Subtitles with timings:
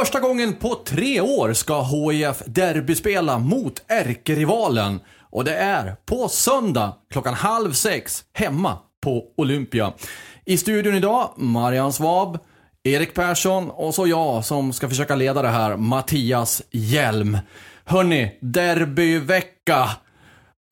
[0.00, 5.00] Första gången på tre år ska HIF derbyspela mot ärkerivalen.
[5.30, 9.92] Och det är på söndag klockan halv sex hemma på Olympia.
[10.44, 12.38] I studion idag, Marian Svab,
[12.82, 17.38] Erik Persson och så jag som ska försöka leda det här, Mattias Hjelm.
[17.84, 19.88] Hörni, derbyvecka.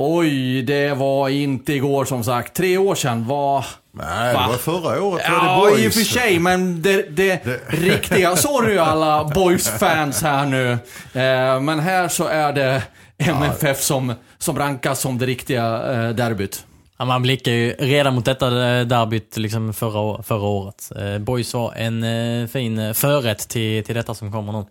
[0.06, 2.54] Oj, det var inte igår som sagt.
[2.56, 3.64] Tre år sedan var...
[3.92, 4.46] Nej, det Va?
[4.48, 5.84] var förra året var Ja, det boys.
[5.84, 10.70] i och för sig, men det, det, riktiga, sorry alla boys-fans här nu.
[10.72, 12.82] Eh, men här så är det
[13.18, 16.64] MFF som, som rankas som det riktiga eh, derbyt.
[16.98, 18.46] Ja, man blickar ju redan mot detta
[18.78, 20.90] eh, derbyt liksom förra, förra året.
[20.96, 22.02] Eh, Boys var en
[22.42, 24.64] eh, fin eh, förrätt till, till detta som kommer nu.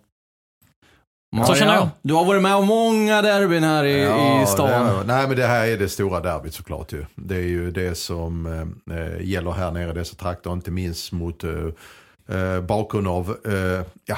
[1.46, 1.88] Så känner jag.
[2.02, 4.02] Du har varit med om många derbyn här i,
[4.42, 4.68] i stan.
[4.68, 7.04] det är- nej, men det här är det stora derbyt såklart ju.
[7.14, 8.46] Det är ju det som
[8.90, 11.50] eh, gäller här nere i dessa trakter, inte minst mot eh,
[12.38, 14.16] eh, bakgrund av, eh, ja,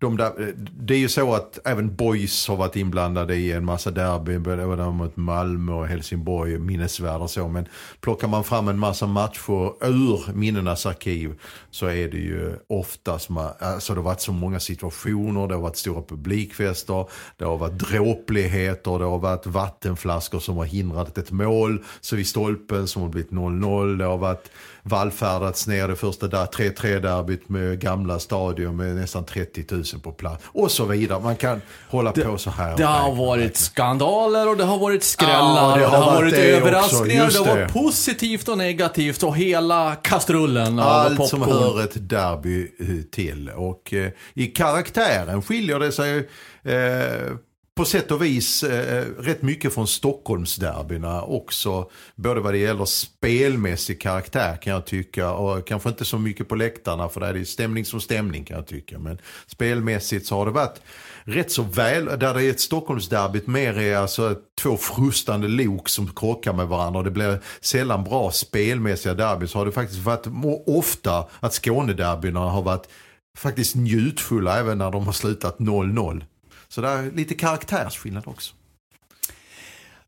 [0.00, 3.64] de där, eh, det är ju så att även Boys har varit inblandade i en
[3.64, 7.48] massa derby, både mot Malmö och Helsingborg, minnesvärd och så.
[7.48, 7.66] Men
[8.00, 11.34] plockar man fram en massa matcher ur minnenas arkiv
[11.70, 15.62] så är det ju oftast, ma- alltså det har varit så många situationer, det har
[15.62, 21.30] varit stora publikfester, det har varit dråpligheter, det har varit vattenflaskor som har hindrat ett
[21.30, 24.50] mål, så vid stolpen som har blivit 0-0, det har varit
[24.88, 30.12] vallfärdats ner det första där 3-3 derbyt med gamla stadion med nästan 30 000 på
[30.12, 31.20] plats och så vidare.
[31.20, 32.76] Man kan hålla på så här.
[32.76, 36.54] Det har varit skandaler och det har varit skrällar Ja, och det har varit, det
[36.56, 37.24] också, överraskningar.
[37.24, 37.62] just Det har det.
[37.62, 41.58] varit positivt och negativt och hela kastrullen av Allt som popcorn.
[41.62, 43.50] hör ett derby eh, till.
[43.56, 46.18] Och eh, i karaktären skiljer det sig
[46.64, 47.32] eh,
[47.78, 51.90] på sätt och vis eh, eh, rätt mycket från Stockholmsderbyna också.
[52.16, 56.54] Både vad det gäller spelmässig karaktär kan jag tycka och kanske inte så mycket på
[56.54, 58.98] läktarna för där är det stämning som stämning kan jag tycka.
[58.98, 60.80] Men spelmässigt så har det varit
[61.24, 66.06] rätt så väl, där det är ett Stockholmsderbyt mer är alltså två frustande lok som
[66.14, 70.26] krockar med varandra och det blir sällan bra spelmässiga derbyn så har det faktiskt varit
[70.66, 72.88] ofta att Skånederbyna har varit
[73.36, 76.24] faktiskt njutfulla även när de har slutat 0-0.
[76.68, 78.54] Så det är lite karaktärsskillnad också.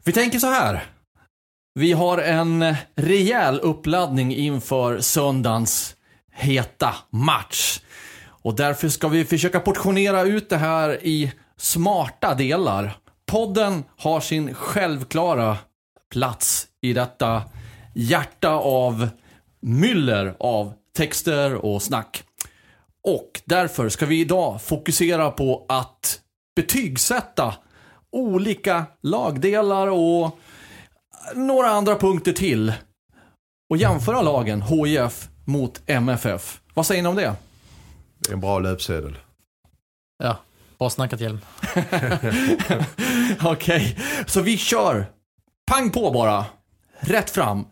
[0.05, 0.85] Vi tänker så här.
[1.75, 5.97] Vi har en rejäl uppladdning inför söndagens
[6.33, 7.81] heta match.
[8.43, 12.97] Och därför ska vi försöka portionera ut det här i smarta delar.
[13.27, 15.59] Podden har sin självklara
[16.13, 17.43] plats i detta
[17.95, 19.09] hjärta av
[19.61, 22.23] myller av texter och snack.
[23.05, 26.21] Och därför ska vi idag fokusera på att
[26.61, 27.55] betygsätta
[28.13, 30.39] olika lagdelar och
[31.35, 32.73] några andra punkter till.
[33.71, 36.61] Och jämföra lagen HIF mot MFF.
[36.75, 37.35] Vad säger ni om det?
[38.19, 39.19] Det är en bra löpsedel.
[40.23, 40.37] Ja,
[40.79, 41.41] bra snackat Hjelm.
[43.45, 45.07] Okej, så vi kör.
[45.71, 46.45] Pang på bara.
[47.01, 47.65] Rätt fram.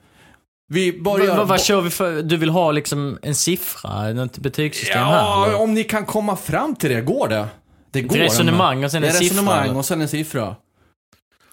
[0.68, 1.36] Vi Vad, börjar...
[1.36, 2.22] vad, vad kör vi för?
[2.22, 5.16] Du vill ha liksom en siffra, något betygssystem här?
[5.16, 7.00] Ja, om ni kan komma fram till det.
[7.00, 7.48] Går det?
[7.90, 8.16] Det går.
[8.16, 10.56] resonemang och sen Det en är siffra, resonemang och sen en siffra.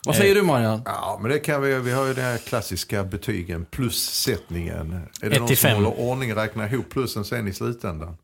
[0.05, 0.21] Vad Eh.
[0.21, 0.81] säger du Marian?
[0.85, 1.79] Ja, men det kan vi.
[1.79, 4.93] Vi har ju den här klassiska betygen, plussättningen.
[5.21, 5.75] Är det Ett någon som fem.
[5.83, 8.17] håller ordning och räknar ihop plussen sen i slutändan?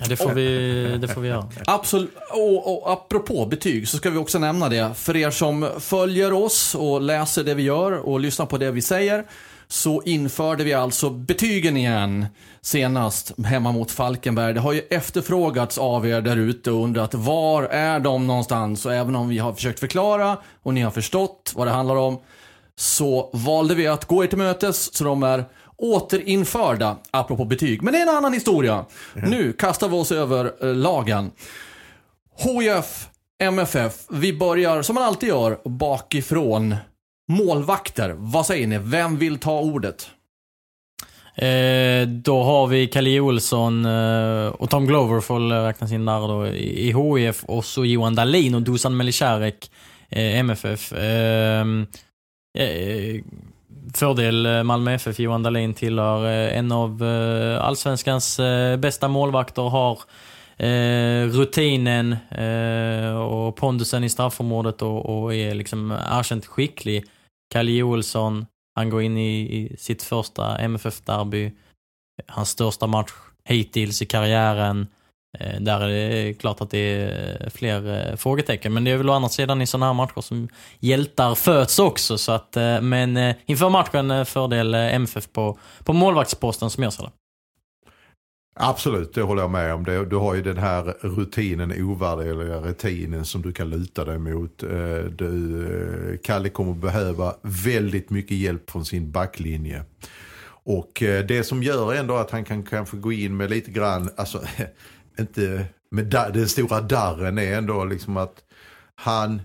[0.00, 1.50] Ja, det får vi, det får vi göra.
[1.66, 2.10] Absolut.
[2.32, 4.94] Och, och apropå betyg så ska vi också nämna det.
[4.94, 8.82] För er som följer oss och läser det vi gör och lyssnar på det vi
[8.82, 9.24] säger.
[9.70, 12.26] Så införde vi alltså betygen igen
[12.60, 14.54] senast hemma mot Falkenberg.
[14.54, 18.86] Det har ju efterfrågats av er där ute och undrat var är de någonstans?
[18.86, 22.18] Och även om vi har försökt förklara och ni har förstått vad det handlar om
[22.76, 25.44] så valde vi att gå er till mötes så de är
[25.76, 27.82] återinförda, apropå betyg.
[27.82, 28.84] Men det är en annan historia.
[29.14, 31.30] Nu kastar vi oss över eh, lagen.
[32.36, 36.76] HIF, MFF, vi börjar som man alltid gör bakifrån.
[37.28, 38.78] Målvakter, vad säger ni?
[38.78, 40.10] Vem vill ta ordet?
[41.34, 46.46] Eh, då har vi Kalle Olsson eh, och Tom Glover får räknas in där då
[46.46, 49.70] i, i HIF och så Johan Dahlin och Dusan Melicharek,
[50.08, 50.92] eh, MFF.
[50.92, 51.86] Ehm,
[52.58, 53.22] eh,
[53.94, 59.62] fördel eh, Malmö FF, Johan Dahlin tillhör eh, en av eh, allsvenskans eh, bästa målvakter,
[59.62, 59.98] har
[60.56, 67.04] eh, rutinen eh, och pondusen i straffområdet och, och är liksom erkänt skicklig.
[67.52, 71.52] Kalle Olsson, han går in i, i sitt första MFF-derby.
[72.26, 73.12] Hans största match
[73.44, 74.86] hittills i karriären.
[75.38, 78.74] Eh, där är det klart att det är fler eh, frågetecken.
[78.74, 80.48] Men det är väl å andra sidan i sådana här matcher som
[80.78, 82.18] hjältar föds också.
[82.18, 86.82] Så att, eh, men eh, inför matchen eh, fördel eh, MFF på, på målvaktsposten som
[86.82, 87.10] jag ser det.
[88.60, 89.84] Absolut, det håller jag med om.
[89.84, 94.62] Du har ju den här rutinen, ovärderliga rutinen som du kan luta dig mot.
[94.62, 95.64] Eh, du,
[96.12, 99.82] eh, Kalle kommer behöva väldigt mycket hjälp från sin backlinje.
[100.64, 104.10] Och eh, det som gör ändå att han kan kanske gå in med lite grann,
[104.16, 104.42] alltså
[105.18, 108.34] inte med den stora darren är ändå liksom att
[108.94, 109.42] han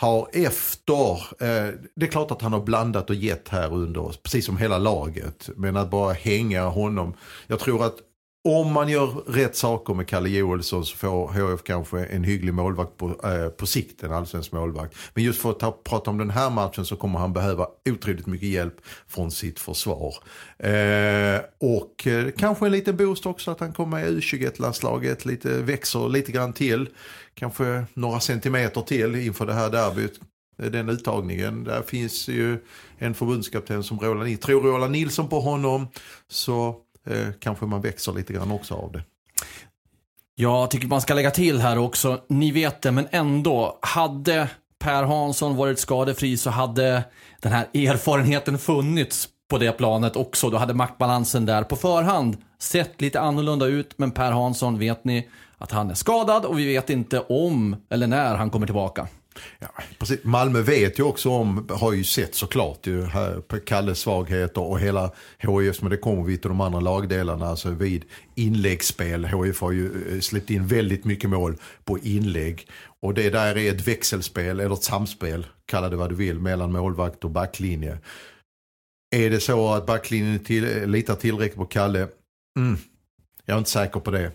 [0.00, 4.46] har efter, eh, det är klart att han har blandat och gett här under, precis
[4.46, 5.50] som hela laget.
[5.56, 7.14] Men att bara hänga honom,
[7.46, 7.96] jag tror att
[8.48, 12.96] om man gör rätt saker med Kalle Joelsson så får HF kanske en hygglig målvakt
[12.96, 14.96] på, eh, på sikt, en allsvensk målvakt.
[15.14, 18.26] Men just för att ta, prata om den här matchen så kommer han behöva otroligt
[18.26, 18.74] mycket hjälp
[19.08, 20.14] från sitt försvar.
[20.58, 25.48] Eh, och eh, kanske en liten boost också att han kommer med i U21-landslaget, lite,
[25.62, 26.88] växer lite grann till.
[27.34, 30.20] Kanske några centimeter till inför det här derbyt.
[30.58, 32.58] Eh, den uttagningen, där finns ju
[32.98, 34.46] en förbundskapten som Roland Nilsson.
[34.46, 35.86] Tror Roland Nilsson på honom
[36.28, 39.02] så eh, kanske man växer lite grann också av det.
[40.34, 43.78] Jag tycker man ska lägga till här också, ni vet det, men ändå.
[43.82, 44.48] Hade
[44.78, 47.04] Per Hansson varit skadefri så hade
[47.40, 50.50] den här erfarenheten funnits på det planet också.
[50.50, 53.98] Då hade maktbalansen där på förhand sett lite annorlunda ut.
[53.98, 55.28] Men Per Hansson vet ni
[55.58, 59.08] att han är skadad och vi vet inte om eller när han kommer tillbaka.
[59.58, 60.24] Ja, precis.
[60.24, 64.80] Malmö vet ju också om, har ju sett såklart ju här på Kalles svagheter och
[64.80, 68.04] hela HIF, men det kommer vi till de andra lagdelarna, alltså vid
[68.34, 69.24] inläggsspel.
[69.24, 72.68] HIF har ju eh, släppt in väldigt mycket mål på inlägg.
[73.00, 76.72] Och det där är ett växelspel, eller ett samspel, kalla det vad du vill, mellan
[76.72, 77.98] målvakt och backlinje.
[79.16, 82.08] Är det så att backlinjen till, eh, litar tillräckligt på Kalle?
[82.58, 82.78] Mm.
[83.44, 84.32] Jag är inte säker på det.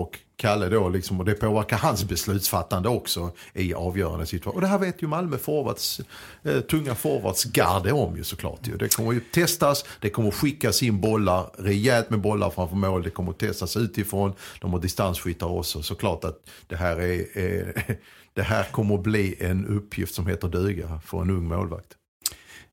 [0.00, 4.54] Och Kalle då liksom, och det påverkar hans beslutsfattande också i avgörande situationer.
[4.54, 6.00] Och det här vet ju Malmö forwards,
[6.42, 8.66] eh, tunga forwards garde om ju såklart.
[8.66, 8.76] Ju.
[8.76, 13.10] Det kommer ju testas, det kommer skickas in bollar, rejält med bollar framför mål, det
[13.10, 15.82] kommer testas utifrån, de har distansskyttar också.
[15.82, 17.94] Såklart att det här, är, eh,
[18.34, 21.88] det här kommer att bli en uppgift som heter duga för en ung målvakt.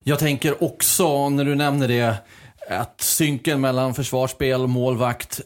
[0.04, 2.16] Jag tänker också, när du nämner det,
[2.70, 5.42] att synken mellan försvarsspel och målvakt.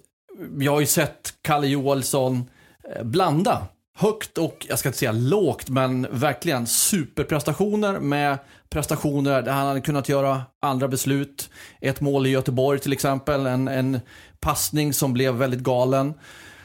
[0.59, 2.49] Jag har ju sett Kalle Joelsson
[2.95, 3.67] eh, blanda
[3.97, 8.37] högt och, jag ska inte säga lågt, men verkligen superprestationer med
[8.69, 11.49] prestationer där han hade kunnat göra andra beslut.
[11.81, 13.99] Ett mål i Göteborg till exempel, en, en
[14.39, 16.13] passning som blev väldigt galen,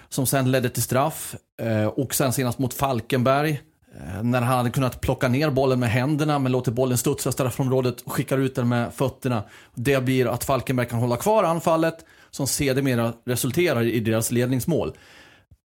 [0.08, 1.36] som sen ledde till straff.
[1.62, 3.60] Eh, och sen senast mot Falkenberg,
[3.96, 7.32] eh, När han hade kunnat plocka ner bollen med händerna men låter bollen studsa i
[7.32, 9.42] straffområdet och skickar ut den med fötterna.
[9.74, 14.92] Det blir att Falkenberg kan hålla kvar anfallet som sedermera resulterar i deras ledningsmål.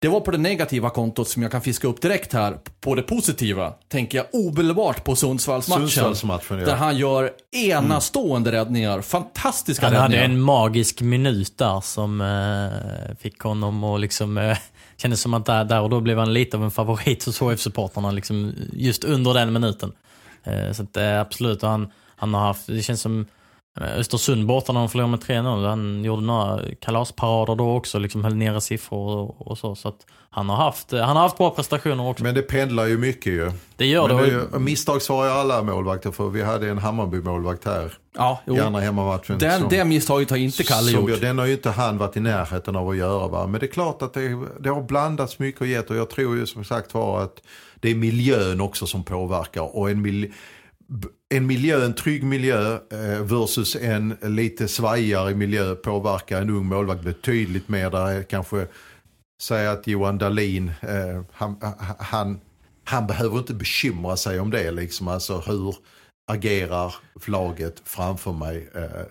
[0.00, 2.58] Det var på det negativa kontot som jag kan fiska upp direkt här.
[2.80, 5.88] På det positiva tänker jag omedelbart på Sundsvallsmatchen.
[5.88, 6.66] Sundsvallsmatchen, ja.
[6.66, 9.00] Där han gör enastående räddningar.
[9.00, 10.24] Fantastiska Han hade räddningar.
[10.24, 14.38] en magisk minut där som eh, fick honom att liksom...
[14.38, 14.58] Eh,
[14.96, 18.12] kändes som att där, där och då blev han lite av en favorit hos HF-supportrarna
[18.12, 19.92] liksom, just under den minuten.
[20.44, 22.66] Eh, så att, eh, absolut, och han, han har haft...
[22.66, 23.26] Det känns som
[23.80, 25.68] Östersund borta när de förlorade med 3-0.
[25.68, 29.74] Han gjorde några kalasparader då också, liksom höll nere siffror och, och så.
[29.74, 32.24] Så att han har haft, han har haft bra prestationer också.
[32.24, 33.52] Men det pendlar ju mycket ju.
[33.76, 34.22] det gör Men det.
[34.22, 36.28] det är ju, misstag svarar ju alla målvakter för.
[36.28, 38.56] Vi hade en Hammarby-målvakt här Ja, jo.
[38.56, 39.38] i andra hemmamatchen.
[39.38, 41.20] Den, som- det misstaget har inte Kalle som gjort.
[41.20, 43.28] Den har ju inte han varit i närheten av att göra.
[43.28, 43.46] Va?
[43.46, 46.36] Men det är klart att det, det har blandats mycket och gett och jag tror
[46.36, 47.42] ju som sagt var att
[47.80, 49.76] det är miljön också som påverkar.
[49.76, 50.32] Och en, mil,
[51.34, 57.02] en miljö, en trygg miljö eh, versus en lite svajigare miljö påverkar en ung målvakt
[57.02, 57.90] betydligt mer.
[57.90, 58.66] Där är kanske,
[59.42, 61.56] säg att Johan Dahlin, eh, han,
[61.98, 62.40] han,
[62.84, 65.08] han behöver inte bekymra sig om det liksom.
[65.08, 65.74] Alltså hur
[66.32, 66.94] agerar
[67.26, 68.70] laget framför mig.
[68.74, 69.06] Eh,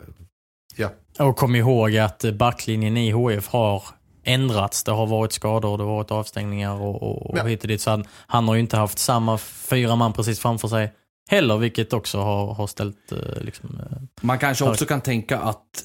[0.75, 0.89] ja.
[1.19, 3.83] Och kom ihåg att backlinjen i HF har
[4.23, 4.83] ändrats.
[4.83, 7.43] Det har varit skador, det har varit avstängningar och, och, och Ja.
[7.43, 7.81] hit och dit.
[7.81, 10.93] Så han, han har ju inte haft samma fyra man precis framför sig
[11.29, 15.83] heller, vilket också har, har ställt eh, liksom, eh, Man kanske också kan tänka att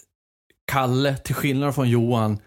[0.66, 2.38] Kalle, till skillnad från Johan,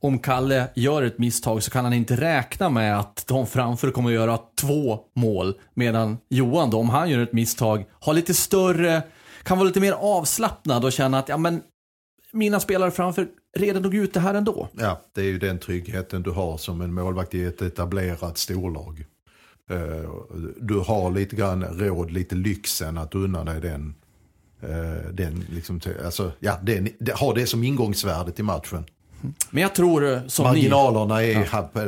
[0.00, 4.10] om Kalle gör ett misstag så kan han inte räkna med att de framför kommer
[4.10, 5.54] att göra två mål.
[5.74, 9.02] Medan Johan då, om han gör ett misstag, har lite större,
[9.42, 11.62] kan vara lite mer avslappnad och känna att ja men
[12.32, 14.68] mina spelare framför reder nog ut det här ändå.
[14.72, 19.04] Ja, det är ju den tryggheten du har som en målvakt i ett etablerat storlag.
[19.70, 20.10] Eh,
[20.60, 23.94] Du har lite grann råd, lite lyxen att unna dig den.
[24.62, 28.84] eh, den liksom, alltså, ja, den, det, har det som ingångsvärde till matchen.
[29.50, 31.36] Men jag tror eh, som ni, Marginalerna är,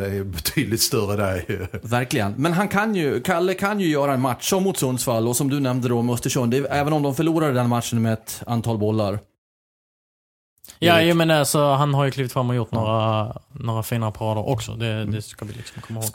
[0.03, 1.69] är betydligt större där.
[1.83, 2.33] verkligen.
[2.37, 5.51] Men han kan ju, Kalle kan ju göra en match som mot Sundsvall och som
[5.51, 8.43] du nämnde då med Östersund, det är, även om de förlorade den matchen med ett
[8.47, 9.19] antal bollar.
[10.79, 14.49] Ja, jag menar alltså, han har ju klivit fram och gjort några, några fina parader
[14.49, 14.75] också.
[14.75, 16.11] Det, det ska vi liksom komma ihåg.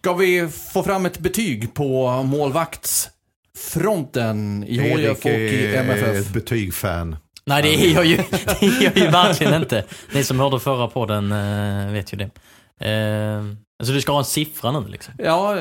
[0.00, 6.26] Ska vi få fram ett betyg på målvaktsfronten i HIF och i är MFF?
[6.26, 7.16] ett betygfan.
[7.44, 8.16] Nej, det är jag ju,
[8.60, 9.84] det är jag ju verkligen inte.
[10.14, 12.30] Ni som hörde förra podden eh, vet ju det.
[12.90, 13.44] Eh,
[13.80, 15.14] alltså du ska ha en siffra nu liksom.
[15.18, 15.56] Ja,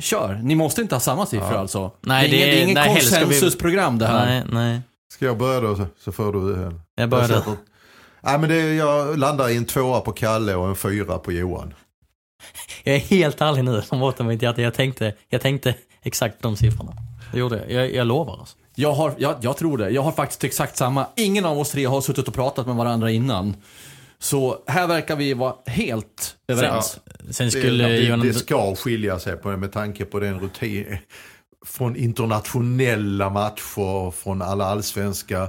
[0.00, 0.40] kör.
[0.42, 1.58] Ni måste inte ha samma siffror Ja.
[1.58, 1.92] alltså.
[2.00, 4.26] Nej, det är, det- ingen- det är ingen nej, konsensusprogram det här.
[4.26, 4.80] Nej, nej.
[5.14, 6.62] Ska jag börja då så- får du...
[6.62, 7.56] eh, Jag börjar jag sätter-
[8.24, 11.74] Nej, men det, jag landar i en tvåa på Kalle och en fyra på Johan.
[12.84, 14.62] Jag är helt ärlig nu, som botten mitt hjärta.
[14.62, 16.92] Jag tänkte, jag tänkte exakt de siffrorna.
[17.32, 17.70] Det gjorde jag.
[17.72, 18.56] Jag, jag lovar alltså.
[18.74, 19.90] Jag, har, jag, jag tror det.
[19.90, 21.06] Jag har faktiskt exakt samma.
[21.16, 23.56] Ingen av oss tre har suttit och pratat med varandra innan.
[24.18, 26.98] Så här verkar vi vara helt överens.
[27.30, 28.20] Sen Det, skulle det, Johan...
[28.20, 30.98] det ska skilja sig på det med tanke på den rutin
[31.66, 35.48] från internationella matcher, från alla allsvenska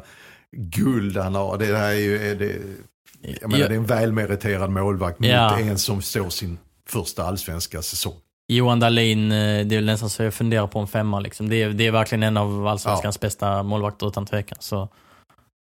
[0.52, 1.58] guld han har.
[1.58, 2.56] Det här är ju, är det,
[3.42, 3.68] jag menar, Ja.
[3.68, 5.60] det är en välmeriterad målvakt mot Ja.
[5.60, 6.58] en som står sin
[6.90, 8.16] första allsvenska säsong.
[8.48, 11.50] Johan Dahlin, eh, det är väl nästan så jag funderar på en femma liksom.
[11.50, 14.58] Det är, det är verkligen en av allsvenskans bästa målvakter utan tvekan.
[14.62, 14.90] Så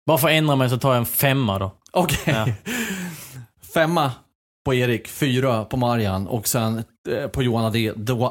[0.07, 1.71] bara för att ändra mig så tar jag en femma då.
[1.93, 2.19] Okej.
[2.26, 2.47] Ja.
[3.75, 4.12] Femma
[4.64, 7.73] på Erik, fyra på Marian och sen eh, på Johan,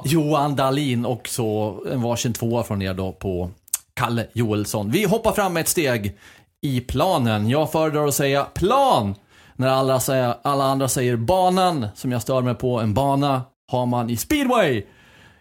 [0.05, 3.51] Johan Dahlin och så en varsin tvåa från er då på
[3.93, 4.91] Kalle Joelsson.
[4.91, 6.17] Vi hoppar fram ett steg
[6.62, 7.50] i planen.
[7.50, 9.15] Jag föredrar att säga plan
[9.61, 12.79] när alla, säger, alla andra säger banan som jag stör mig på.
[12.79, 14.83] En bana har man i speedway.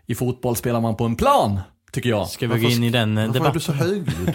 [0.06, 1.60] I fotboll spelar man på en plan,
[1.92, 2.28] tycker jag.
[2.28, 3.60] Ska vi gå in i den eh, Varför är du debatten?
[3.60, 4.34] så högljudd?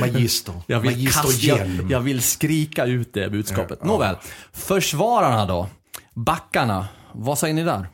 [0.00, 0.54] Magister.
[0.66, 3.78] Jag vill, Magister kasta, jag, jag vill skrika ut det budskapet.
[3.82, 3.86] Ja.
[3.86, 4.16] Nåväl.
[4.52, 5.68] Försvararna då?
[6.14, 6.88] Backarna.
[7.12, 7.88] Vad säger ni där?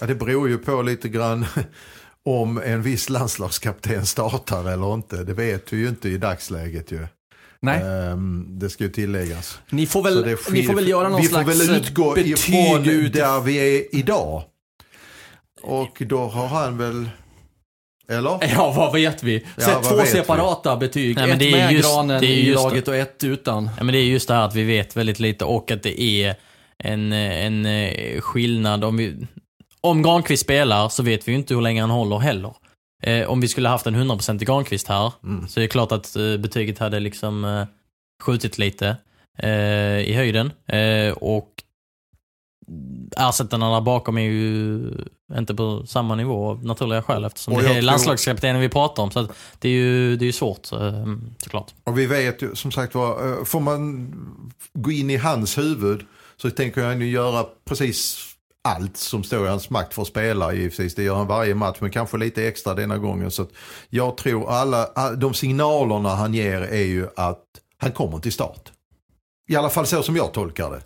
[0.00, 1.46] Ja, det beror ju på lite grann
[2.24, 5.24] om en viss landslagskapten startar eller inte.
[5.24, 7.06] Det vet vi ju inte i dagsläget ju.
[7.60, 9.58] Nej, Ehm, det ska ju tilläggas.
[9.70, 12.32] ni, får väl, det ni får väl göra någon vi får slags väl utgå betyg
[12.32, 13.12] ifrån ut.
[13.12, 14.42] där vi är idag.
[15.62, 17.08] Och då har han väl,
[18.10, 18.38] eller?
[18.54, 19.44] Ja, vad vet vi?
[19.56, 20.10] Ja, Sätt vad två vet vi?
[20.10, 21.16] separata betyg.
[21.16, 23.70] Nej, men ett det är med just- granen det är i laget och ett utan.
[23.78, 26.00] Ja, men det är just det här att vi vet väldigt lite och att det
[26.02, 26.34] är
[26.78, 28.84] en, en eh, skillnad.
[28.84, 29.26] Om, vi,
[29.80, 32.54] om Granqvist spelar så vet vi ju inte hur länge han håller heller.
[33.02, 35.48] Eh, om vi skulle haft en 100% Granqvist här Mm.
[35.48, 37.66] så är det klart att eh, betyget hade liksom eh,
[38.22, 38.96] skjutit lite
[39.38, 40.52] eh, i höjden.
[40.66, 41.52] Eh, och
[43.16, 44.80] ersättarna där bakom är ju
[45.38, 49.10] inte på samma nivå av naturliga skäl eftersom Och det är landslagskaptenen vi pratar om.
[49.10, 51.06] Så det är ju, det är ju svårt eh,
[51.38, 51.74] såklart.
[51.84, 54.12] Och vi vet ju som sagt var, får man
[54.74, 56.00] gå in i hans huvud
[56.36, 58.26] så tänker jag nu göra precis
[58.66, 60.94] allt som står i hans makt för att spela givetvis.
[60.94, 63.30] Det gör han varje match men kanske lite extra denna gången.
[63.30, 63.50] Så att
[63.88, 67.44] jag tror alla, de signalerna han ger är ju att
[67.78, 68.72] han kommer till start.
[69.48, 70.82] I alla fall så som jag tolkar det.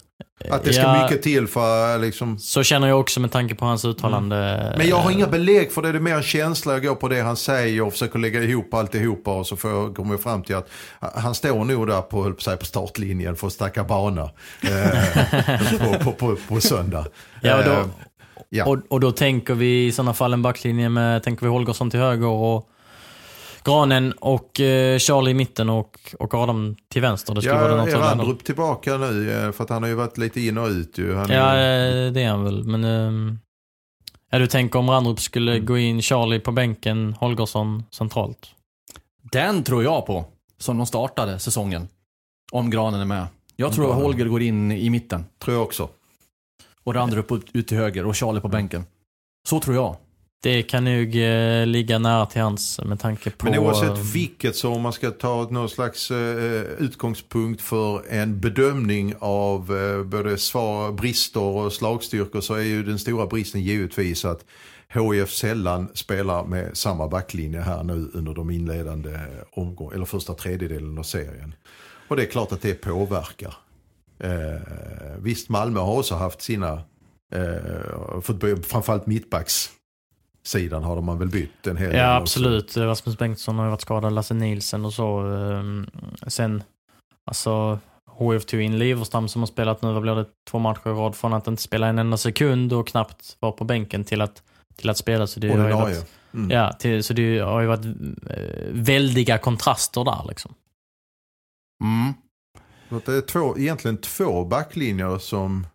[0.51, 1.03] Att det ska Ja.
[1.03, 4.75] mycket till för liksom Så känner jag också med tanke på hans uttalande.
[4.79, 6.73] Men jag har inga belägg för det, det är mer en känsla.
[6.73, 9.97] Jag går på det han säger och försöker lägga ihop alltihopa och så får jag,
[9.97, 10.69] kommer jag fram till att
[11.01, 14.31] han står nog där på, höll på, på startlinjen för att stacka bana
[14.63, 17.07] eh, på, på, på, på söndag.
[17.41, 17.91] Ja, och, Eh, då,
[18.49, 18.65] ja.
[18.65, 22.01] och, och då tänker vi i sådana fall en backlinje med, tänker vi Holgersson till
[22.01, 22.69] höger och
[23.65, 27.35] Granen och eh, Charlie i mitten och, och Adam till vänster.
[27.35, 28.01] Det skulle vara den Ja, är.
[28.01, 29.33] Randrup tillbaka nu?
[29.47, 31.15] eh, För att han har ju varit lite in och ut ju.
[31.15, 32.65] Han, Ja, är- eh, det är han väl.
[32.65, 33.39] Men ehm,
[34.31, 35.67] ja, du tänker om Randrup skulle Mm.
[35.67, 38.51] gå in Charlie på bänken, Holgersson centralt?
[39.33, 40.25] Den tror jag på.
[40.59, 41.89] Som de startade säsongen.
[42.53, 43.27] Om Granen är med.
[43.57, 44.03] Jag tror att.
[44.03, 45.25] Holger går in i mitten.
[45.39, 45.89] tror jag också.
[46.85, 48.85] Och Randrup ut, ut till höger och Charlie på bänken.
[49.49, 49.97] Så tror jag.
[50.43, 53.47] Det kan nog eh, ligga nära till hans med tanke på...
[53.47, 58.41] Men oavsett eh, vilket så om man ska ta någon slags eh, utgångspunkt för en
[58.41, 64.25] bedömning av eh, både svar, brister och slagstyrkor så är ju den stora bristen givetvis
[64.25, 64.45] att
[64.89, 69.19] HIF sällan spelar med samma backlinje här nu under de inledande
[69.53, 71.55] omgång eller första tredjedelen av serien.
[72.09, 73.55] Och det är klart att det påverkar.
[74.19, 76.83] Eh, visst, Malmö har också haft sina,
[77.33, 79.71] eh, fått framförallt mittbacks
[80.51, 82.23] sidan har man väl bytt en hel del Ja, också.
[82.23, 82.77] absolut.
[82.77, 85.19] Rasmus Bengtsson har ju varit skadad, Lasse Nielsen och så.
[85.21, 85.87] ehm,
[86.27, 86.63] Sen,
[87.27, 90.93] alltså, HF tog in Liverstam som har spelat nu, vad blir det, två matcher i
[90.93, 94.43] rad från att inte spela en enda sekund och knappt vara på bänken till att,
[94.77, 95.27] till att spela.
[95.27, 95.95] Så det har ju Ordinarie.
[95.95, 96.51] varit, Mm.
[96.51, 97.85] ja, till, så det har ju varit
[98.31, 100.55] eh, väldiga kontraster där liksom.
[101.85, 102.15] Mm.
[103.07, 105.67] Det är två, egentligen två backlinjer som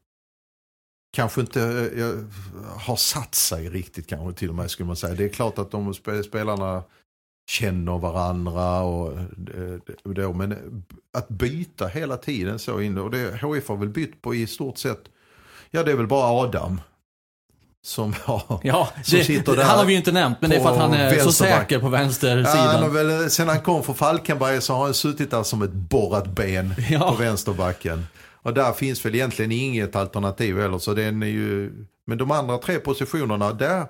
[1.16, 1.62] kanske inte
[1.98, 5.14] eh, har satt sig riktigt kanske till och med skulle man säga.
[5.16, 6.84] Det är klart att de spe- spelarna
[7.52, 10.84] känner varandra och eh, då, men
[11.18, 14.78] att byta hela tiden så in och det HIF har väl bytt på i stort
[14.78, 15.02] sett,
[15.72, 16.82] ja det är väl bara Adam
[17.86, 20.56] som har Ja, Som det, sitter där han har vi ju inte nämnt, men det
[20.56, 22.94] är för att han är så säker på Ja, vänstersidan.
[22.94, 26.74] väl, sen han kom från Falkenberg så har han suttit där som ett borrat ben
[26.90, 27.12] Ja.
[27.12, 28.06] på vänsterbacken.
[28.46, 30.78] Och där finns väl egentligen inget alternativ heller.
[30.78, 31.72] Så den är ju,
[32.08, 33.88] men de andra tre positionerna, där vet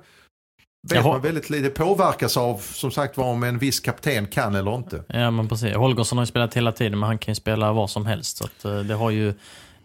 [0.91, 1.07] Jaha.
[1.07, 1.69] man väldigt lite.
[1.69, 5.03] Påverkas av, som sagt var, om en viss kapten kan eller inte.
[5.07, 5.75] Ja, men precis.
[5.75, 8.37] Holgersson har ju spelat hela tiden, men han kan ju spela var som helst.
[8.37, 9.33] Så att, eh, det har ju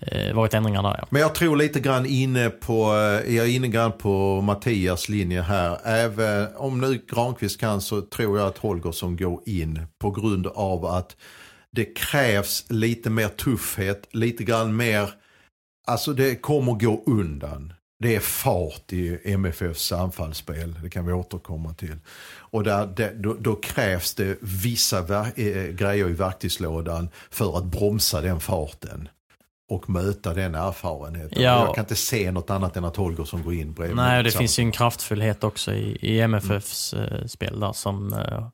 [0.01, 1.07] eh, varit ändringar där, ja.
[1.11, 5.43] Men jag tror lite grann inne på, eh, jag är inne grann på Mattias linje
[5.43, 5.79] här.
[5.85, 10.85] Även om nu Granqvist kan så tror jag att Holgersson går in på grund av
[10.87, 11.17] att
[11.77, 15.11] det krävs lite mer tuffhet, lite grann mer,
[15.87, 17.73] alltså det kommer gå undan.
[18.03, 21.97] Det är fart i MFFs anfallsspel, det kan vi återkomma till.
[22.39, 27.65] Och där, det, då, då krävs det vissa ver- eh, grejer i verktygslådan för att
[27.65, 29.09] bromsa den farten.
[29.71, 31.43] Och möta den erfarenheten.
[31.43, 31.67] Ja.
[31.67, 33.97] Jag kan inte se något annat än att Holgersson går in bredvid.
[33.97, 38.49] Nej, det finns ju en kraftfullhet också i, i MFFs eh, spel där som eh,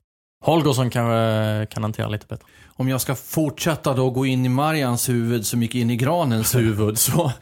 [0.46, 2.46] Holgersson kanske eh, kan hantera lite bättre.
[2.68, 6.54] Om jag ska fortsätta då gå in i Marians huvud som gick in i Granens
[6.54, 7.32] huvud så,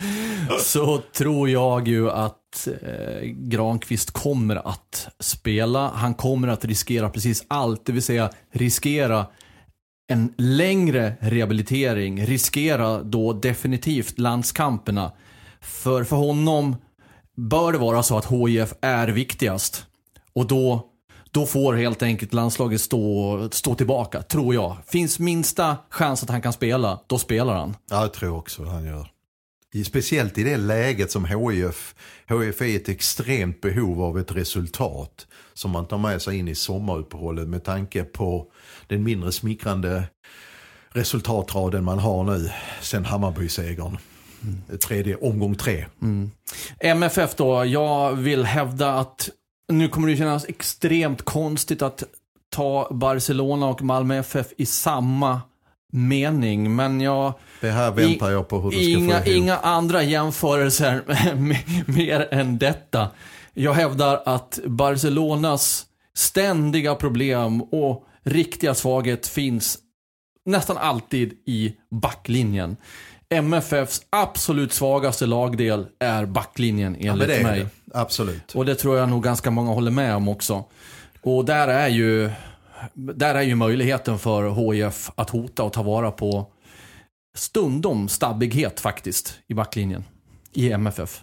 [0.60, 5.88] så tror jag ju att eh, Granqvist kommer att spela.
[5.94, 9.26] Han kommer att riskera precis allt, det vill säga riskera
[10.06, 15.12] en längre rehabilitering, riskera då definitivt landskamperna.
[15.60, 16.76] För för honom
[17.36, 19.86] bör det vara så att HIF är viktigast.
[20.32, 20.93] Och då,
[21.34, 24.76] då får helt enkelt landslaget stå, stå tillbaka, tror jag.
[24.86, 27.76] Finns minsta chans att han kan spela, då spelar han.
[27.90, 29.10] Ja, jag tror också han gör.
[29.84, 31.94] Speciellt i det läget som HIF,
[32.28, 36.54] HIF är ett extremt behov av ett resultat som man tar med sig in i
[36.54, 38.46] sommaruppehållet med tanke på
[38.86, 40.04] den mindre smickrande
[40.88, 43.98] resultatraden man har nu sen Hammarby-segern.
[44.86, 45.86] Tredje, omgång tre.
[46.80, 49.30] MFF då, jag vill hävda att
[49.68, 52.02] nu kommer det kännas extremt konstigt att
[52.50, 55.40] ta Barcelona och Malmö FF i samma
[55.92, 59.36] mening, men jag Det här väntar jag på hur du ska Inga, få ihop.
[59.42, 61.02] inga andra jämförelser
[61.92, 63.08] mer än detta.
[63.54, 69.78] Jag hävdar att Barcelonas ständiga problem och riktiga svaghet finns
[70.46, 72.76] nästan alltid i backlinjen.
[73.28, 77.60] MFFs absolut svagaste lagdel är backlinjen Ja, enligt är mig.
[77.60, 77.83] det.
[77.94, 78.54] Absolut.
[78.54, 80.64] Och det tror jag nog ganska många håller med om också.
[81.22, 82.30] Och där är ju,
[82.94, 86.46] där är ju möjligheten för HIF att hota och ta vara på
[87.34, 90.04] stundom stabbighet faktiskt i backlinjen.
[90.52, 91.22] I MFF.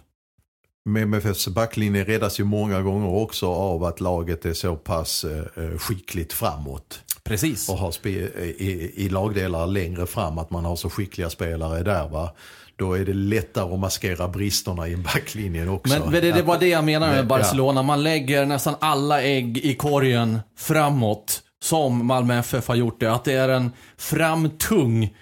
[0.84, 5.64] Men MFFs backlinje räddas ju många gånger också av att laget är så pass eh,
[5.64, 7.02] eh, skickligt framåt.
[7.24, 7.68] Precis.
[7.68, 12.34] och har i, i lagdelar längre fram att man har så skickliga spelare där va.
[12.82, 15.98] Då är det lättare att maskera bristerna i backlinjen också.
[15.98, 17.82] Men det, det var det jag menar med Men, Barcelona.
[17.82, 21.42] Man lägger nästan alla ägg i korgen framåt.
[21.62, 23.12] Som Malmö FF har gjort det.
[23.12, 25.14] Att det är en framtung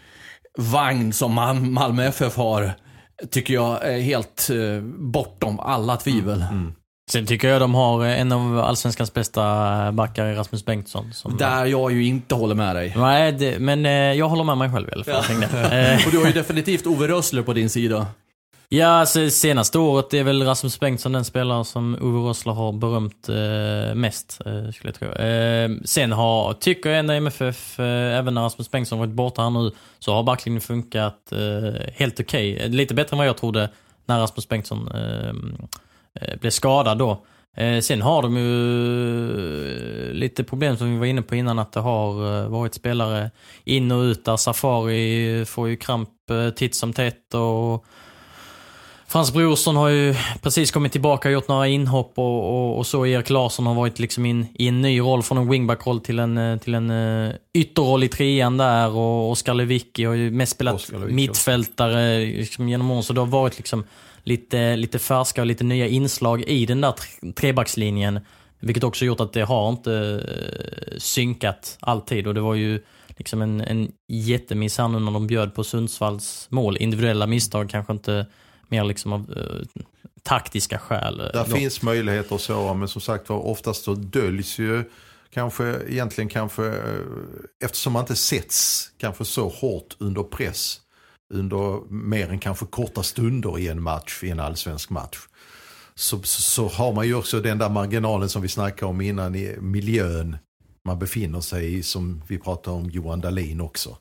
[0.59, 2.73] vagn som Mal- Malmö FF har.
[3.31, 6.45] Tycker jag är helt eh, bortom alla tvivel.
[7.13, 11.13] Sen tycker jag de har eh, en av allsvenskans bästa backar i Rasmus Bengtsson.
[11.13, 12.95] Som, Där jag ju inte håller med dig.
[12.97, 15.43] Nej, det, men eh, jag håller med mig själv i alla fall.
[15.43, 18.07] Eh, Och du har ju definitivt Ove Rössler på din sida.
[18.73, 23.29] Ja, alltså, senaste året är väl Rasmus Bengtsson den spelare som Ove Rössler har berömt
[23.29, 25.09] eh, mest, eh, skulle jag tro.
[25.09, 29.51] Eh, sen har, tycker jag ändå MFF, eh, även när Rasmus Bengtsson varit borta här
[29.51, 32.69] nu, så har backlinjen funkat eh, helt okej.
[32.69, 33.71] Lite bättre än vad jag trodde
[34.07, 35.33] när Rasmus Bengtsson eh, eh,
[36.41, 37.25] blev skadad då.
[37.57, 41.73] Eh, sen har de ju eh, lite problem som vi var inne på innan, att
[41.73, 43.31] det har eh, varit spelare
[43.65, 44.37] in och ut där.
[44.37, 47.85] Safari får ju kramp eh, titt som tätt och
[49.07, 53.07] Frans Brorsson har ju precis kommit tillbaka och gjort några inhopp och, och, och så.
[53.07, 56.39] Erik Larsson har varit liksom in, i en ny roll från en wingback-roll till en,
[56.39, 56.93] eh, till en
[57.55, 58.89] ytterroll i trean där.
[58.89, 63.03] Och Oskar Lewicki har ju mest spelat mittfältare liksom, genom åren.
[63.03, 63.85] Så det har varit liksom
[64.23, 68.21] lite, lite färska och lite nya inslag i den där tre, trebackslinjen.
[68.61, 72.27] Vilket också gjort att det har inte uh, synkat alltid.
[72.27, 76.47] Och det var ju liksom en, en jättemiss här nu när de bjöd på Sundsvalls
[76.51, 76.77] mål.
[76.77, 78.27] Individuella misstag kanske inte
[78.69, 79.83] mer liksom av eh,
[80.23, 81.17] taktiska skäl.
[81.17, 84.85] Där Då- finns möjligheter så, men som sagt var oftast så döljs ju
[85.31, 87.01] kanske egentligen kanske eh,
[87.65, 90.81] eftersom man inte sätts kanske så hårt under press
[91.31, 95.19] under mer än kanske korta stunder i en match, i en allsvensk match.
[95.95, 99.35] Så, så, så har man ju också den där marginalen som vi snackade om innan
[99.35, 100.37] i miljön
[100.85, 103.97] man befinner sig i som vi pratade om Johan Dahlin också.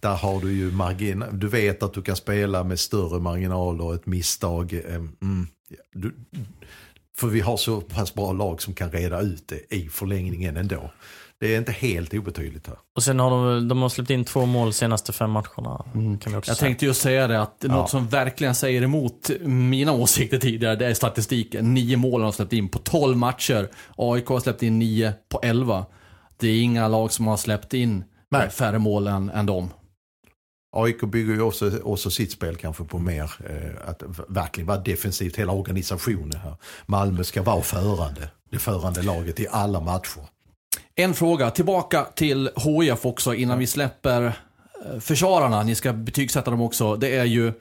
[0.00, 4.06] Där har du ju margin, du vet att du kan spela med större marginaler ett
[4.06, 4.72] misstag.
[4.72, 5.46] Eh, mm,
[5.92, 6.14] du,
[7.16, 10.90] för vi har så pass bra lag som kan reda ut det i förlängningen ändå.
[11.40, 12.76] Det är inte helt obetydligt här.
[12.96, 15.84] Och sen har de, de har släppt in två mål senaste fem matcherna.
[15.92, 16.54] Kan vi också Jag säga.
[16.54, 20.94] tänkte just säga det, att något som verkligen säger emot mina åsikter tidigare, det är
[20.94, 21.74] statistiken.
[21.74, 23.68] Nio mål har de släppt in på 12 matcher.
[23.96, 25.86] AIK har släppt in nio på 11.
[26.36, 28.50] Det är inga lag som har släppt in Nej.
[28.50, 29.70] färre mål än, än dem.
[30.76, 35.36] AIK bygger ju också, också sitt spel kanske på mer eh, att verkligen vara defensivt,
[35.36, 36.56] hela organisationen här.
[36.86, 40.20] Malmö ska vara förande, det förande laget i alla matcher.
[40.98, 45.62] En fråga, tillbaka till HIF också innan vi släpper eh, försvararna.
[45.62, 46.96] Ni ska betygsätta dem också.
[46.96, 47.52] Det är ju,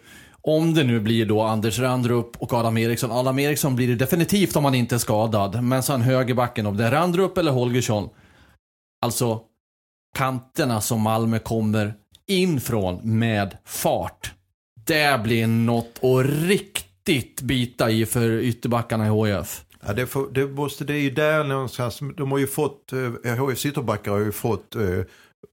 [0.41, 3.12] om det nu blir då Anders Randrup och Adam Eriksson.
[3.12, 5.63] Adam Eriksson blir det definitivt om han inte är skadad.
[5.63, 8.10] Men sen högerbacken, om det är Randrup eller Holgersson.
[9.02, 9.39] Alltså,
[10.17, 11.93] kanterna som Malmö kommer
[12.28, 14.34] in från med fart.
[14.86, 19.64] Det blir något att riktigt bita i för ytterbackarna i HIF.
[19.88, 23.48] Ja, det, får, det, måste, det är ju där någonstans, de har ju fått, eh,
[23.48, 25.02] HIFs ytterbackar har ju fått eh,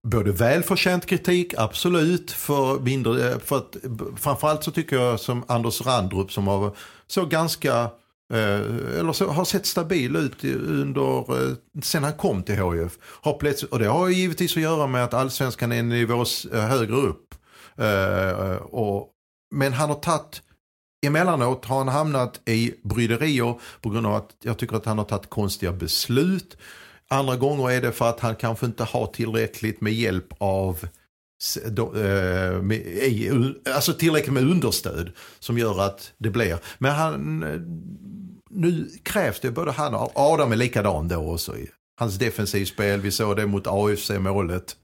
[0.02, 3.76] både välförtjänt kritik, absolut, för mindre, eh, för att,
[4.16, 7.80] framförallt så tycker jag som Anders Randrup som har så ganska,
[8.32, 8.60] eh,
[8.98, 12.98] eller så, har sett stabil ut under, eh, sen han kom till HIF.
[13.02, 16.96] Har och det har ju givetvis att göra med att allsvenskan är en nivå högre
[16.96, 17.34] upp.
[18.60, 19.08] Och,
[19.54, 20.42] men han har tagit
[21.06, 25.04] Emellanåt har han hamnat i bryderier på grund av att jag tycker att han har
[25.04, 26.56] tagit konstiga beslut.
[27.08, 30.86] Andra gånger är det för att han kanske inte har tillräckligt med hjälp av
[31.66, 36.58] då, eh, med, alltså tillräckligt med understöd som gör att det blir.
[36.78, 37.60] Men han, eh,
[38.50, 41.56] nu krävs det både han och Adam är likadan då också.
[41.56, 41.68] i
[42.00, 44.76] Hans defensivspel, vi såg det mot AFC målet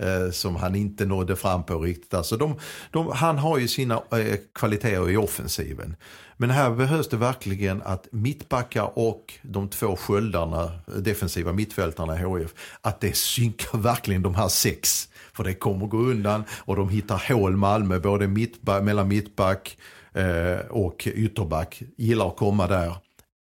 [0.00, 2.14] eh, som han inte nådde fram på riktigt.
[2.14, 2.54] Alltså de,
[2.90, 5.96] de, han har ju sina eh, kvaliteter i offensiven.
[6.36, 12.54] Men här behövs det verkligen att mittbackar och de två sköldarna, defensiva mittfältarna i HF,
[12.80, 15.08] att det synkar verkligen de här sex.
[15.32, 19.76] För det kommer gå undan och de hittar hål Malmö, både mittback, mellan mittback
[20.14, 21.82] eh, och ytterback.
[21.96, 22.96] Gillar att komma där.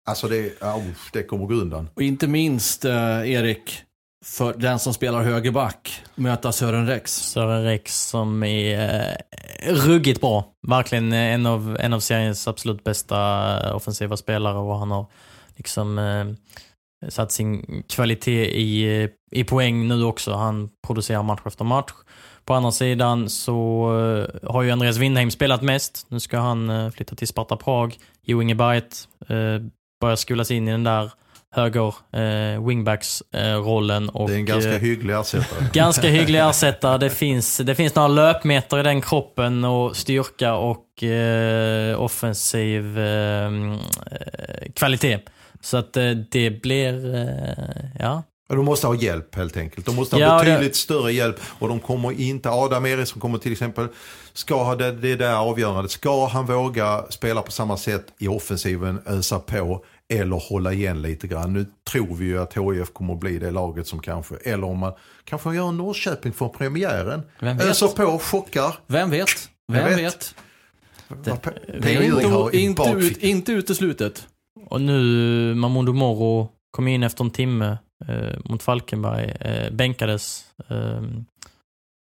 [0.06, 1.88] Alltså det, ja, det kommer gå undan.
[1.94, 3.82] Och inte minst, eh, Erik,
[4.24, 7.12] för den som spelar högerback, möta Sören Rex.
[7.12, 8.80] Sören Rex som är
[9.30, 10.44] eh, ruggigt bra.
[10.68, 13.18] Verkligen eh, en av, en av seriens absolut bästa
[13.64, 15.06] eh, offensiva spelare och han har
[15.56, 20.32] liksom eh, satt sin kvalitet i, eh, i poäng nu också.
[20.32, 21.92] Han producerar match efter match.
[22.44, 23.88] På andra sidan så
[24.42, 26.06] har ju Andreas Windheim spelat mest.
[26.08, 27.98] Nu ska han flytta till Sparta Prag.
[28.22, 29.08] Jo Inge Berget
[30.00, 31.10] börjar skolas in i den där
[31.52, 34.08] höger eh, wingbacks-rollen.
[34.08, 35.66] och, Det är en ganska eh, hygglig ersättare.
[35.72, 36.98] Ganska hygglig ersättare.
[36.98, 43.46] Det finns, det finns några löpmeter i den kroppen och styrka och eh, offensiv eh,
[43.46, 45.18] eh, kvalitet.
[45.60, 47.64] Så att eh, det blir, eh,
[47.98, 48.22] ja.
[48.48, 49.86] De måste ha hjälp helt enkelt.
[49.86, 51.36] De måste ha Ja, betydligt större hjälp.
[51.58, 53.88] Och de kommer inte, Adam Eriksson kommer till exempel,
[54.32, 55.90] ska ha det, det där avgörandet.
[55.90, 61.26] Ska han våga spela på samma sätt i offensiven, ösa på eller hålla igen lite
[61.26, 61.52] grann.
[61.52, 64.78] Nu tror vi ju att HIF kommer att bli det laget som kanske, eller om
[64.78, 64.92] man
[65.24, 67.22] kanske gör Norrköping för premiären.
[67.40, 67.66] Vem vet?
[67.66, 68.74] Öser på, chockar.
[68.86, 69.28] Vem vet?
[69.72, 69.98] Vem vet?
[69.98, 70.34] vet?
[71.08, 74.26] Vad Pe- Det Peter är inte, inte, ut, inte uteslutet.
[74.66, 79.30] Och nu, Mamondo Moro kom in efter en timme eh, mot Falkenberg.
[79.40, 81.02] Eh, bänkades eh,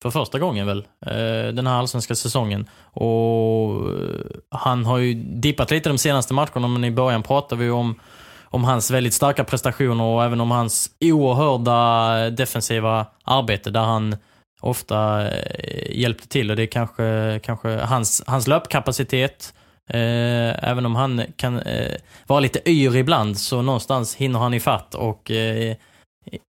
[0.03, 2.67] för första gången väl, eh, den här allsvenska säsongen.
[2.93, 7.65] Och eh, han har ju dippat lite de senaste matcherna, men i början pratade vi
[7.65, 8.01] ju om,
[8.45, 14.17] om hans väldigt starka prestationer och även om hans oerhörda defensiva arbete där han
[14.61, 16.51] ofta eh, hjälpte till.
[16.51, 19.55] Och det är kanske, kanske hans, hans löpkapacitet
[19.89, 24.95] Eh, även om han kan eh, vara lite yr ibland så någonstans hinner han ifatt
[24.95, 25.77] och eh,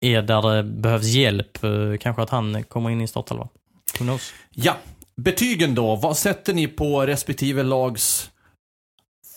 [0.02, 1.64] är där det behövs hjälp.
[1.64, 3.48] Eh, kanske att han kommer in i startelvan.
[4.00, 4.34] Who knows?
[4.50, 4.78] Ja,
[5.16, 5.96] betygen då.
[5.96, 8.32] Vad sätter ni på respektive lags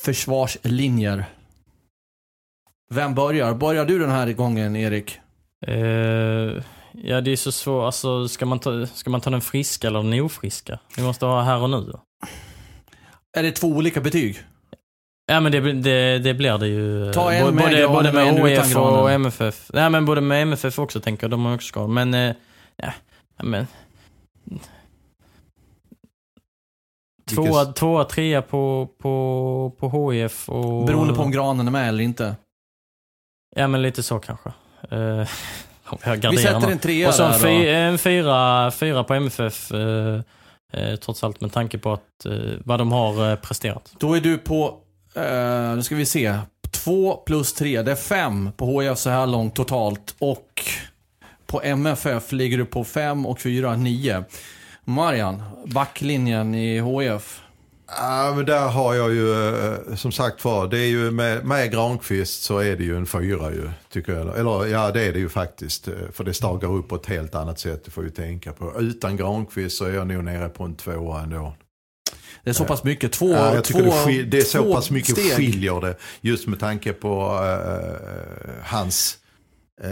[0.04, 1.24] försvarslinjer?
[2.90, 3.54] Vem börjar?
[3.54, 5.20] Börjar du den här gången, Erik?
[5.66, 6.62] Eh,
[6.92, 7.84] ja, det är så svårt.
[7.84, 10.78] Alltså, ska man, ta, ska man ta den friska eller den ofriska?
[10.96, 11.80] Vi måste ha här och nu.
[11.80, 12.00] Då.
[13.36, 14.38] Är det två olika betyg?
[15.30, 17.12] Ja men det, det, det blir det ju.
[17.12, 19.14] Ta en Både- med både, och med utan HIF och granen.
[19.14, 19.70] MFF.
[19.72, 21.88] Nej men både med MFF också tänker jag, de har också skador.
[21.88, 22.34] Men, eh,
[22.76, 22.92] ja,
[23.42, 23.66] men.
[27.34, 30.86] Tvåa, tvåa, trea på, på, på HIF och...
[30.86, 32.36] Beroende på om granen är med eller inte.
[33.56, 34.52] Ja men lite så kanske.
[36.04, 39.72] Jag Vi sätter en trea Och så en, fy, en fyra, fyra på MFF.
[39.72, 40.20] Eh,
[40.72, 42.26] eh, trots allt med tanke på att,
[42.64, 43.94] vad de har presterat.
[43.98, 44.78] Då är du på,
[45.16, 46.38] Uh, nu ska vi se,
[46.70, 50.14] två plus tre, det är fem på HIF så här långt totalt.
[50.18, 50.62] Och
[51.46, 54.24] på MFF ligger du på fem och fyra, nio.
[54.84, 57.40] Marian, backlinjen i HIF.
[57.96, 61.72] Ja, men där har jag ju eh, som sagt var, det är ju med, med
[61.72, 64.38] Granqvist så är det ju en fyra ju, tycker jag.
[64.38, 65.88] Eller ja, det är det ju faktiskt.
[65.88, 68.80] Eh, för det stagar upp på ett helt annat sätt, det får vi tänka på.
[68.80, 71.54] Utan Granqvist så är jag nog nere på en tvåa ändå.
[72.44, 73.12] Det är så pass mycket.
[73.12, 75.32] Två, Ja, två, det, skil- det är så pass mycket steg.
[75.32, 75.96] skiljer det.
[76.20, 79.18] Just med tanke på eh, hans...
[79.82, 79.90] eh,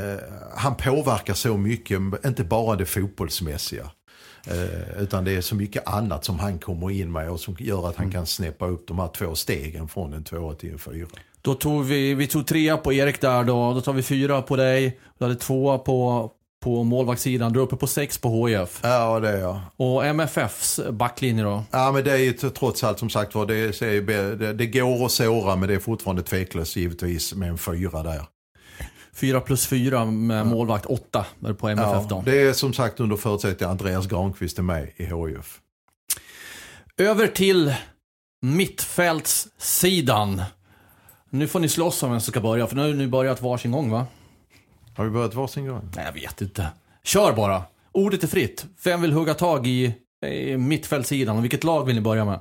[0.57, 3.91] han påverkar så mycket, inte bara det fotbollsmässiga.
[4.47, 7.89] eh, utan det är så mycket annat som han kommer in med och som gör
[7.89, 11.07] att han kan snäppa upp de här två stegen från en tvåa till en fyra.
[11.43, 13.75] Då tog vi, vi tog trea på Erik där då.
[13.75, 14.99] Då tar vi fyra på dig.
[15.19, 16.31] Du hade tvåa på,
[16.69, 17.53] på målvaktssidan.
[17.53, 18.81] Du är uppe på sex på HIF.
[18.83, 19.61] Ja, det är jag.
[19.77, 21.65] Och MFFs backlinje då?
[21.71, 25.05] Ja, men det är ju trots allt som sagt var, det, är det, det går
[25.05, 28.23] att såra men det är fortfarande tveklöst givetvis med en fyra där.
[29.15, 32.23] Fyra plus fyra med målvakt, åtta är det på MFF Ja, då.
[32.25, 35.59] det är som sagt under förutsättning att Andreas Granqvist är med i HIF.
[36.99, 37.75] Över till
[38.43, 40.43] mittfältssidan.
[41.31, 43.73] Nu får ni slåss om vem som ska börja, för nu har ni börjat varsin
[43.73, 44.07] gång va?
[44.99, 45.89] Har vi börjat varsin gång?
[45.97, 46.67] Nej, jag vet inte.
[47.05, 47.63] Kör bara.
[47.93, 48.67] Ordet är fritt.
[48.85, 49.95] Vem vill hugga tag i,
[50.27, 52.41] i mittfältssidan och vilket lag vill ni börja med?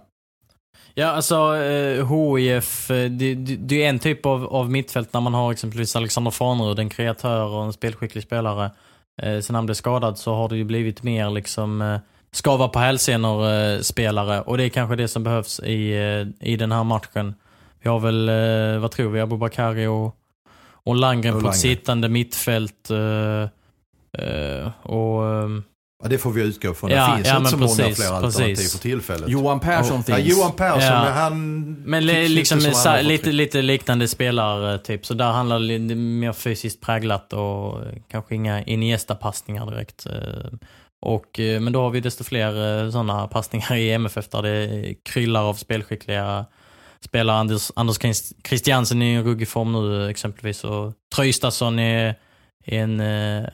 [0.93, 5.21] Ja, alltså eh, HIF, eh, det, det, det är en typ av, av mittfält när
[5.21, 8.71] man har exempelvis Alexander Farnerud, en kreatör och en spelskicklig spelare.
[9.21, 11.99] Eh, sen han blev skadad så har det ju blivit mer liksom eh,
[12.31, 16.55] skava på hälsenor eh, spelare och det är kanske det som behövs i, eh, i
[16.55, 17.35] den här matchen.
[17.81, 20.15] Vi har väl, eh, vad tror vi, Abubakari och,
[20.87, 20.95] och
[21.35, 22.89] Och på ett sittande mittfält.
[22.89, 23.41] Eh,
[24.23, 25.63] eh, och, ehm,
[26.03, 26.89] Ja, det får vi utgå från.
[26.89, 28.39] Ja, det finns ja, inte så men många precis, fler precis.
[28.39, 29.29] alternativ för tillfället.
[29.29, 30.29] Johan Persson ja, finns.
[30.29, 31.03] Johan Persson, Ja.
[31.03, 31.63] men han...
[31.85, 35.05] Men liksom sa, lite, lite liknande spelartyp.
[35.05, 40.05] Så där handlar det mer fysiskt präglat och eh, kanske inga Iniesta-passningar direkt.
[40.05, 40.13] eh.
[41.01, 45.43] Och, eh, men då har vi desto fler sådana passningar i MFF där det kryllar
[45.43, 46.45] av spelskickliga
[46.99, 47.97] Spelar Anders, Anders
[48.47, 50.63] Christiansen i en ruggig form nu eh, exempelvis.
[50.63, 52.15] Och Traustason är,
[52.65, 53.49] är en eh,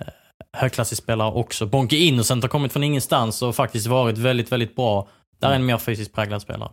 [0.54, 1.66] högklassig spelare också.
[1.66, 5.08] Bonke Innocent har kommit från ingenstans och faktiskt varit väldigt, väldigt bra.
[5.40, 6.72] Där är en mer fysiskt präglad spelare.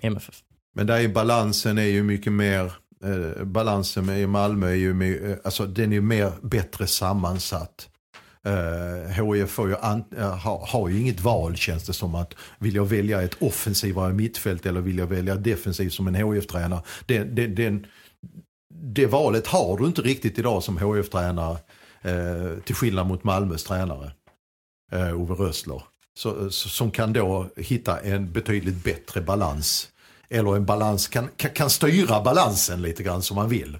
[0.00, 0.34] MFF.
[0.74, 2.72] Men där är balansen är ju mycket mer,
[3.04, 7.88] eh, balansen i Malmö är ju eh, alltså den är ju mer bättre sammansatt.
[8.46, 12.74] Eh, HIF ju an, eh, har, har ju inget val känns det som att vill
[12.74, 16.82] jag välja ett offensivare mittfält eller vill jag välja defensivt som en HIF-tränare.
[17.06, 17.86] Det, det, den,
[18.74, 21.56] det valet har du inte riktigt idag som HIF-tränare
[22.02, 24.12] eh, till skillnad mot Malmös tränare
[24.92, 25.82] eh, Ove Rössler.
[26.14, 29.88] Så, så, som kan då hitta en betydligt bättre balans.
[30.28, 33.78] Eller en balans, kan, kan, kan styra balansen lite grann som man vill.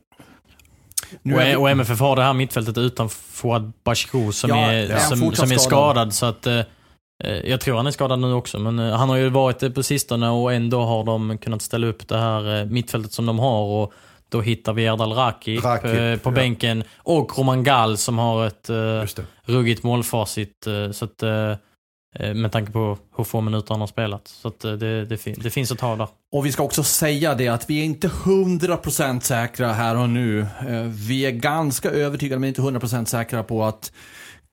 [1.22, 4.90] Nu och, är och MFF har det här mittfältet utan Fouad Bashirou som, Ja, är,
[4.90, 5.60] ja, som, är skadad.
[5.60, 6.14] skadad.
[6.14, 6.58] Så att, eh,
[7.24, 9.70] eh, jag tror han är skadad nu också, men eh, han har ju varit det
[9.70, 13.62] på sistone och ändå har de kunnat ställa upp det här mittfältet som de har.
[13.62, 13.92] Och
[14.28, 16.34] då hittar vi Erdal Rakip, Rakip, eh, på ja.
[16.34, 18.70] bänken och Roman Gall som har ett
[19.44, 20.66] ruggigt målfacit.
[20.92, 21.22] Så att,
[22.14, 24.28] Eh, med tanke på hur få minuter han har spelat.
[24.28, 26.08] Så att, eh, det, det, fin- det finns att ta där.
[26.32, 30.40] Och vi ska också säga det att vi är inte 100% säkra här och nu.
[30.40, 33.92] Eh, vi är ganska övertygade men inte 100% säkra på att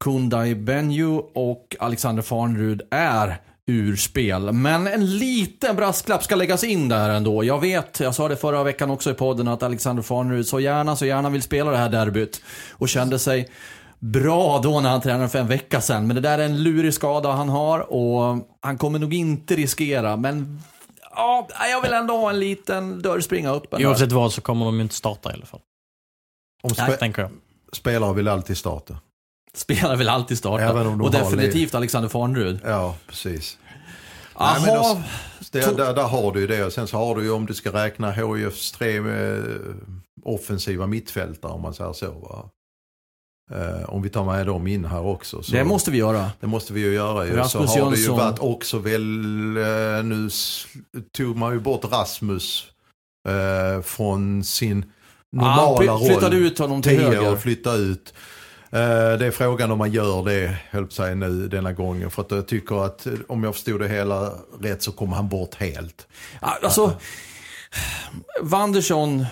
[0.03, 4.51] Kundai Benju och Alexander Farnerud är ur spel.
[4.51, 7.43] Men en liten brasklapp ska läggas in där ändå.
[7.43, 10.95] Jag vet, jag sa det förra veckan också i podden, att Alexander Farnerud så gärna,
[10.95, 12.41] så gärna vill spela det här derbyt.
[12.71, 13.49] Och kände sig
[13.99, 16.07] bra då när han tränade för en vecka sedan.
[16.07, 20.17] Men det där är en lurig skada han har och han kommer nog inte riskera.
[20.17, 20.61] Men
[21.15, 23.73] Ja, jag vill ändå ha en liten dörr springa upp.
[23.73, 25.59] Oavsett vad så kommer de ju inte starta i alla fall.
[26.63, 27.31] Om spe- tänker jag.
[27.73, 28.99] spelare vill alltid starta.
[29.53, 30.63] Spelar vill alltid starta.
[30.63, 32.59] Även om de och definitivt Alexander Farnerud.
[32.65, 33.57] Ja, precis.
[34.39, 35.01] Nej, men då-
[35.51, 36.63] Det, To- där, där har du ju det.
[36.63, 39.43] Och sen så har du ju om du ska räkna HIFs tre eh,
[40.25, 42.11] offensiva mittfältare om man säger så.
[42.11, 42.49] Va?
[43.51, 45.43] Eh, om vi tar med dem in här också.
[45.43, 46.31] Så det måste vi göra.
[46.39, 47.25] det måste vi ju göra.
[47.25, 47.35] Ju.
[47.35, 48.17] Rasmus så har det ju Jönsson.
[48.25, 50.29] varit också väl, eh, nu
[51.17, 52.65] tog man ju bort Rasmus
[53.27, 54.85] eh, från sin
[55.31, 56.05] normala Ja, roll.
[56.07, 57.31] flyttade ut honom till höger.
[57.33, 58.13] och flytta ut.
[58.71, 58.79] Eh,
[59.19, 62.11] Det är frågan om man gör det, höll sig nu denna gången.
[62.11, 65.55] För att jag tycker att om jag förstod det hela rätt så kommer han bort
[65.55, 66.07] helt.
[66.39, 66.93] Alltså,
[68.41, 69.25] Wanderson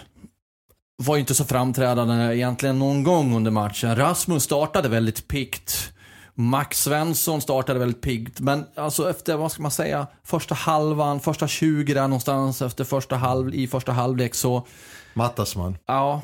[1.04, 3.96] var ju inte så framträdande egentligen någon gång under matchen.
[3.96, 5.94] Rasmus startade väldigt piggt.
[6.34, 8.40] Max Svensson startade väldigt piggt.
[8.40, 13.16] Men alltså efter, vad ska man säga, första halvan, första 20 där någonstans efter första
[13.16, 14.68] halv, i första halvlek så,
[15.14, 15.78] Mattas man.
[15.86, 16.22] ja.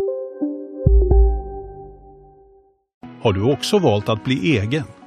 [3.22, 4.84] Har du också valt att bli egen?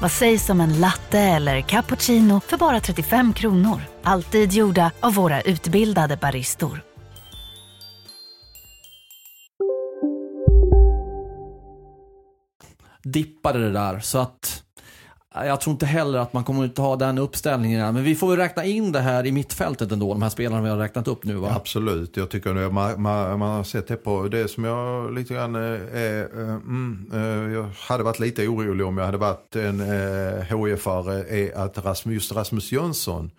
[0.00, 3.80] Vad sägs om en latte eller cappuccino för bara 35 kronor?
[4.02, 6.82] Alltid gjorda av våra utbildade baristor.
[13.04, 14.00] dippade det där.
[14.00, 14.63] Så att
[15.34, 17.94] jag tror inte heller att man kommer att ha den uppställningen.
[17.94, 20.68] Men vi får väl räkna in det här i mittfältet ändå, de här spelarna vi
[20.68, 21.52] har räknat upp nu va?
[21.56, 25.34] Absolut, jag tycker nu, man, man, man har sett det på det som jag lite
[25.34, 30.44] grann är, mm, eh, jag hade varit lite orolig om jag hade varit en eh,
[30.44, 33.30] HIF-are är att Rasmus, just Rasmus Jönsson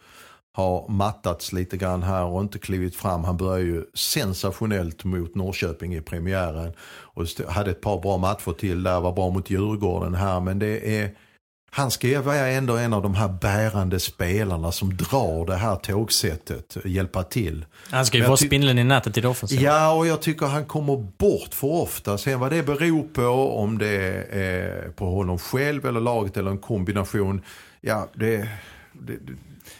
[0.54, 3.24] har mattats lite grann här och inte klivit fram.
[3.24, 8.84] Han började ju sensationellt mot Norrköping i premiären och hade ett par bra matcher till
[8.84, 11.10] där, var bra mot Djurgården här men det är
[11.76, 15.76] han ska ju vara ändå en av de här bärande spelarna som drar det här
[15.76, 17.66] tågsättet, hjälpa till.
[17.90, 19.62] Han ska ju vara spindeln i nätet i det offensiva.
[19.62, 22.18] Ja, och jag tycker han kommer bort för ofta.
[22.18, 26.58] Sen vad det beror på, om det är på honom själv eller laget eller en
[26.58, 27.42] kombination.
[27.82, 28.50] Ja, det,
[28.94, 29.14] det,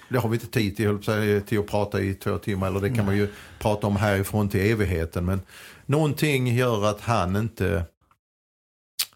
[0.10, 1.00] det, har vi inte tid till,
[1.46, 2.68] till att prata i två timmar.
[2.68, 3.28] Eller det kan man ju
[3.60, 5.26] prata om härifrån till evigheten.
[5.26, 5.42] Men
[5.86, 7.84] någonting gör att han inte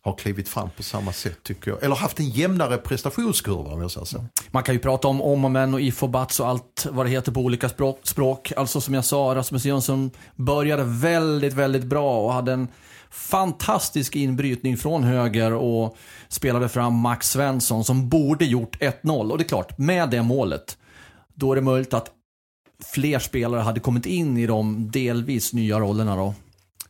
[0.09, 1.83] har klivit fram på samma sätt tycker jag.
[1.83, 4.25] Eller haft en jämnare prestationskurva om jag säger så.
[4.51, 7.05] Man kan ju prata om om och men och if och buts och allt vad
[7.05, 7.99] det heter på olika språk.
[8.03, 8.53] språk.
[8.57, 12.67] Alltså som jag sa, Rasmus Jönsson började väldigt, väldigt bra och hade en
[13.09, 19.31] fantastisk inbrytning från höger och spelade fram Max Svensson som borde gjort 1-0.
[19.31, 20.77] Och det är klart, med det målet,
[21.33, 22.11] då är det möjligt att
[22.93, 26.33] fler spelare hade kommit in i de delvis nya rollerna då.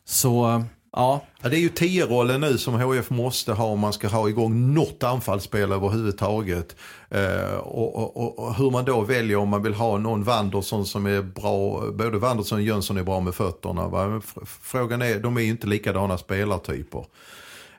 [0.04, 1.24] Så, eh, ja.
[1.42, 4.74] Ja, det är ju 10-rollen nu som HF måste ha om man ska ha igång
[4.74, 6.76] något anfallsspel överhuvudtaget.
[7.10, 11.06] Eh, och, och, och, hur man då väljer om man vill ha någon Wanderson som
[11.06, 13.88] är bra, både Wanderson och Jönsson är bra med fötterna.
[13.88, 14.22] Va?
[14.62, 17.04] Frågan är, de är ju inte likadana spelartyper.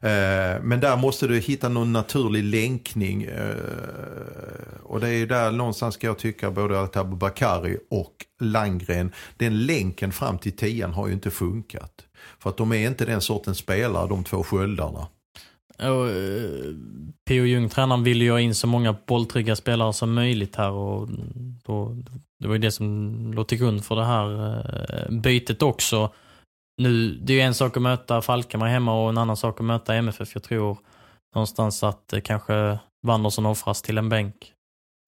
[0.04, 3.24] Eh, men där måste du hitta någon naturlig länkning.
[3.24, 3.56] Eh,
[4.84, 9.65] och det är ju där någonstans ska jag tycka både att Abubakari och Langren, den
[9.65, 12.06] länken fram till tian har ju inte funkat.
[12.39, 15.07] För att de är inte den sortens spelare, de två sköldarna.
[15.77, 16.75] Och, eh,
[17.27, 17.45] P.O.
[17.45, 21.10] Jung, tränaren, ville ju ha in så många bolltrygga spelare som möjligt här och
[21.65, 21.95] då,
[22.39, 24.55] det var ju det som låg till grund för det här
[24.93, 26.12] eh, bytet också.
[26.81, 29.65] Nu, det är ju en sak att möta Falkenberg hemma och en annan sak att
[29.65, 30.29] möta MFF.
[30.34, 30.77] Jag tror
[31.36, 34.53] någonstans att eh, kanske Wanderson offras till en bänk.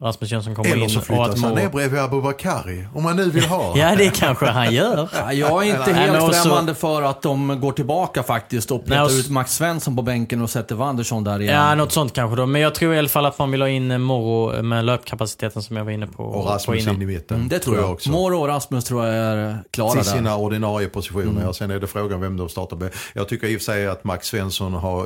[0.04, 2.88] Rasmus Jönsson kommer Eller in så och flyttas han ner bredvid Abubakari.
[2.94, 3.74] Om man nu vill ha.
[3.78, 5.10] Ja, det kanske han gör.
[5.14, 9.30] Ja, Jag är inte helt främmande för att de går tillbaka faktiskt och petar ut
[9.30, 11.56] Max Svensson på bänken och sätter Wanderson där igen.
[11.56, 12.46] Ja, något sånt kanske då.
[12.46, 15.78] Men jag tror i alla fall att man vill ha in Moro med löpkapaciteten som
[15.78, 16.96] jag var inne på, Och på Rasmus innan.
[16.96, 17.38] in i mitten.
[17.38, 17.92] Mm, det tror jag.
[17.92, 18.10] också.
[18.10, 20.12] Moro och Rasmus tror jag är klara till där.
[20.18, 21.42] sina ordinarie positioner.
[21.42, 21.54] Mm.
[21.54, 22.90] Sen är det frågan vem de startar med.
[23.14, 25.02] Jag tycker i och för sig att Max Svensson har,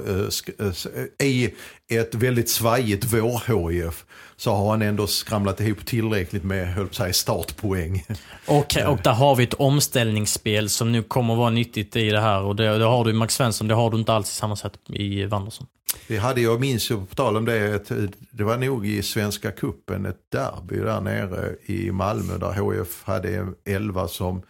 [1.20, 1.54] eh, i
[1.90, 7.14] ett väldigt svajigt vår-HIF, så har han ändå skramlat ihop tillräckligt med, höll på säga,
[7.14, 8.06] startpoäng.
[8.48, 12.22] Och, och där har vi ett omställningsspel som nu kommer att vara nyttigt i det
[12.22, 12.42] här.
[12.42, 14.56] Och det, det har du i Max Svensson, det har du inte alls i samma
[14.56, 15.68] sätt i Wanderson.
[16.08, 17.92] Vi hade, jag minns ju på tal om det, ett,
[18.32, 23.36] det var nog i Svenska Kuppen ett derby där nere i Malmö där HF hade
[23.36, 24.42] en elva som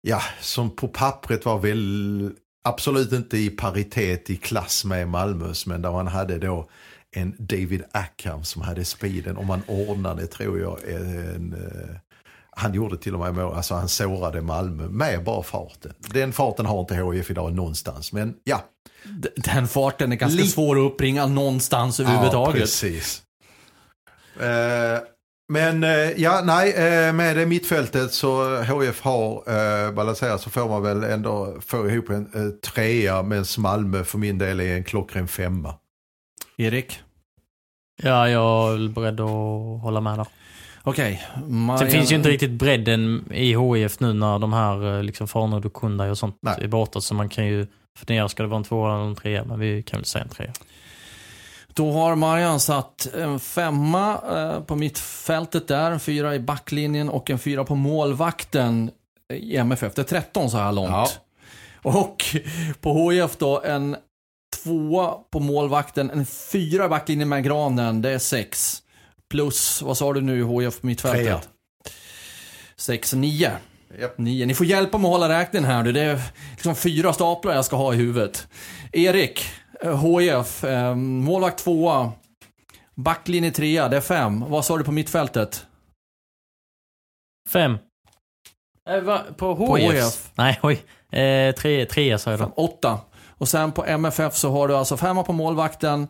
[0.00, 2.32] ja, som på pappret var väl
[2.68, 6.68] absolut inte i paritet i klass med Malmös, men där man hade då
[7.16, 11.96] en David Ackham som hade speeden och man ordnade, tror jag, en, eh,
[12.50, 15.92] han gjorde till och med mål, alltså han sårade Malmö med bara farten.
[16.12, 18.64] Den farten har inte HIF idag någonstans, men ja.
[19.36, 22.60] Den farten är ganska Li- svår att uppbringa någonstans Ja, överhuvudtaget.
[22.62, 23.22] precis.
[24.40, 24.98] Eh,
[25.48, 25.90] men eh,
[26.22, 29.42] ja, nej, eh, med det mittfältet så HF har
[29.86, 34.38] eh, balanserat så får man väl ändå få ihop en trea medan Malmö för min
[34.38, 35.74] del är en klockren femma.
[36.56, 37.00] Erik?
[38.02, 40.26] Ja, jag är beredd att hålla med där.
[40.82, 41.22] Okej.
[41.34, 45.66] Sen Marian- finns ju inte riktigt bredden i HIF nu när de här liksom Farnod
[45.66, 46.54] och Kundai och sånt Nej.
[46.60, 47.00] är borta.
[47.00, 47.66] Så man kan ju
[47.98, 49.44] fundera, ska det vara en tvåa eller en trea?
[49.44, 50.52] Men vi kan väl säga en trea.
[51.78, 57.30] Då har Marian satt en femma eh, på mittfältet där, en fyra i backlinjen och
[57.30, 58.90] en fyra på målvakten
[59.32, 59.94] i MFF.
[59.94, 60.90] Det är 13 så här långt.
[60.90, 61.08] Ja.
[61.82, 62.24] Och
[62.80, 63.96] på HIF då en
[64.62, 68.82] tvåa på målvakten, en fyra i backlinjen med Granen, det är sex.
[69.30, 71.24] Plus, vad sa du nu i HIF på mittfältet?
[71.24, 71.40] Trea.
[72.76, 73.50] Sex, nio.
[74.00, 74.18] Japp.
[74.18, 74.46] Nio.
[74.46, 75.92] Ni får hjälpa mig att hålla räkningen här nu.
[75.92, 76.20] Det är
[76.52, 78.48] liksom fyra staplar jag ska ha i huvudet.
[78.92, 79.44] Erik,
[79.82, 82.12] HIF, eh, målvakt tvåa.
[82.94, 84.44] Backlinje trea, det är fem.
[84.48, 85.66] Vad sa du på mittfältet?
[87.48, 87.78] Fem.
[88.88, 89.20] Eh, va?
[89.36, 89.68] På HIF?
[89.68, 90.30] På HIF.
[90.34, 90.84] Nej, oj.
[91.20, 92.62] Eh, tre, trea sa jag Fem, då.
[92.62, 93.00] åtta.
[93.28, 96.08] Och sen på MFF så har du alltså femma på målvakten,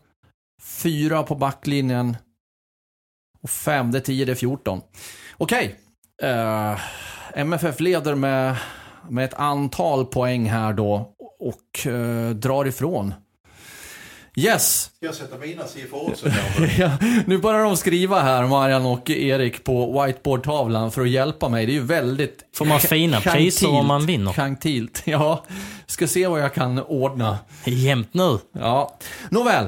[0.62, 2.16] fyra på backlinjen
[3.42, 4.80] och fem, det är tio, det är 14.
[5.36, 5.76] Okej.
[6.22, 6.80] Eh,
[7.34, 8.56] MFF leder med,
[9.08, 13.14] med ett antal poäng här då och eh, drar ifrån.
[14.38, 16.28] Yes, Ska jag sätta mina siffror också?
[16.78, 16.90] Ja,
[17.26, 21.66] nu börjar de skriva här, Marian och Erik, på whiteboardtavlan för att hjälpa mig.
[21.66, 22.44] Det är ju väldigt...
[22.54, 24.32] Får man fina priser om man vinner?
[24.32, 25.02] Gentilt.
[25.06, 25.44] Ja,
[25.86, 27.38] ska se vad jag kan ordna.
[27.64, 28.38] Jämnt nu.
[28.52, 28.96] Ja,
[29.30, 29.66] nåväl.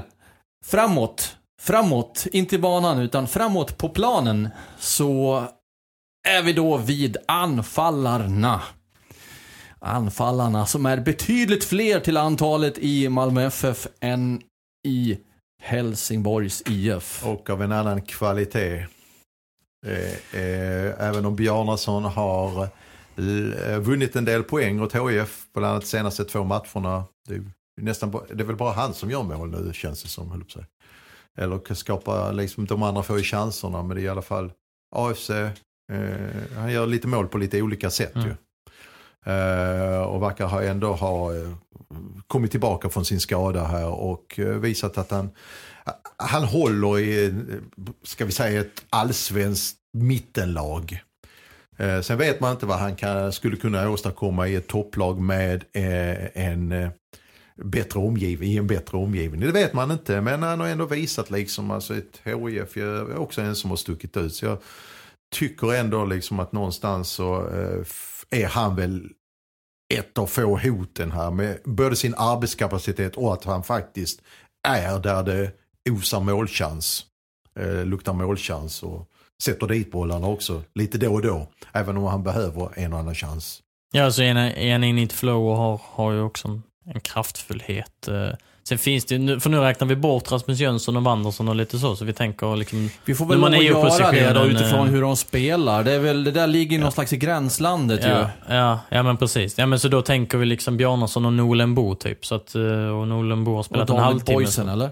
[0.65, 1.37] Framåt.
[1.61, 4.49] Framåt, inte i banan utan framåt på planen
[4.79, 5.45] så
[6.29, 8.61] är vi då vid anfallarna.
[9.79, 14.41] Anfallarna som är betydligt fler till antalet i Malmö FF än
[14.89, 15.19] i
[15.63, 17.27] Helsingborgs IF.
[17.27, 18.87] Och av en annan kvalitet.
[19.87, 22.63] Eh, eh, även om Bjarnason har
[23.17, 27.05] eh, vunnit en del poäng åt HIF på bland annat senaste två matcherna.
[27.29, 27.43] Det är,
[27.81, 30.31] nästan, det är väl bara han som gör mål nu känns det som.
[30.31, 30.67] höll säga.
[31.39, 34.53] Eller kan skapa, liksom, de andra får ju chanserna men det är i alla fall
[34.97, 35.31] AFC.
[35.31, 35.51] Eh,
[36.57, 38.29] han gör lite mål på lite olika sätt Mm.
[38.29, 38.35] ju.
[39.27, 41.51] Eh, och verkar ha ändå ha eh,
[42.27, 45.31] kommit tillbaka från sin skada här och eh, visat att han,
[46.17, 47.35] han håller i,
[48.03, 51.03] ska vi säga ett allsvenskt mittenlag.
[52.03, 55.65] Sen vet man inte vad han kan, skulle kunna åstadkomma i ett topplag med
[56.35, 56.91] en
[57.57, 59.41] bättre omgivning, i en bättre omgivning.
[59.41, 63.41] Det vet man inte, men han har ändå visat liksom, alltså ett HIF är också
[63.41, 64.35] en som har stuckit ut.
[64.35, 64.59] Så jag
[65.31, 67.49] tycker ändå liksom att någonstans så
[68.31, 69.09] är han väl
[69.95, 74.23] ett av få hoten här med både sin arbetskapacitet och att han faktiskt
[74.69, 75.53] är där det
[75.91, 77.05] osar målchans.
[77.61, 79.09] Eh, luktar målchans och
[79.43, 81.49] sätter dit bollarna också lite då och då.
[81.73, 83.63] Även om han behöver en och annan chans.
[83.93, 86.49] Ja, så är han- är han inne i ett flow och har, har ju också
[86.49, 88.09] en, en kraftfullhet.
[88.09, 88.31] eh.
[88.71, 91.79] Sen finns det nu, för nu räknar vi bort Rasmus Jönsson och Wanderson och lite
[91.79, 92.91] så, så vi tänker liksom...
[93.05, 95.85] Vi får väl man är göra det då utifrån eh, hur de spelar.
[95.85, 98.09] Det, är väl, det där ligger ju någon slags i gränslandet ju.
[98.09, 99.59] Ja, ja, ja, men precis.
[99.59, 102.27] Ja, men så då tänker vi liksom Bjarnason och Nolenbo typ.
[102.27, 102.63] Så att, eh,
[102.99, 104.37] och Nolenbo har Och spelat en David halvtimme.
[104.37, 104.91] Boysen så- eller?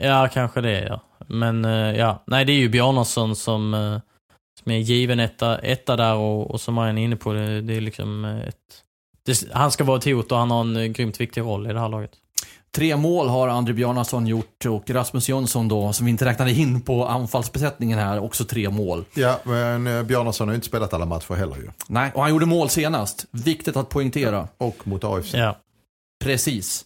[0.00, 1.00] Ja, kanske det ja.
[1.26, 4.00] Men eh, ja, nej det är ju Bjarnason som,
[4.62, 7.76] som är given etta, etta där och, och som Marian är inne på, det, det
[7.76, 8.56] är liksom ett...
[9.26, 11.80] Det, han ska vara ett hot och han har en grymt viktig roll i det
[11.80, 12.10] här laget.
[12.76, 16.80] Tre mål har André Bjarnason gjort och Rasmus Jönsson då, som vi inte räknade in
[16.80, 19.04] på anfallsbesättningen här, också tre mål.
[19.14, 21.70] Ja, men eh, Bjarnason har ju inte spelat alla matcher heller ju.
[21.88, 23.26] Nej, och han gjorde mål senast.
[23.30, 24.48] Viktigt att poängtera.
[24.58, 25.34] Och mot AFC.
[25.34, 25.58] Ja.
[26.24, 26.84] Precis.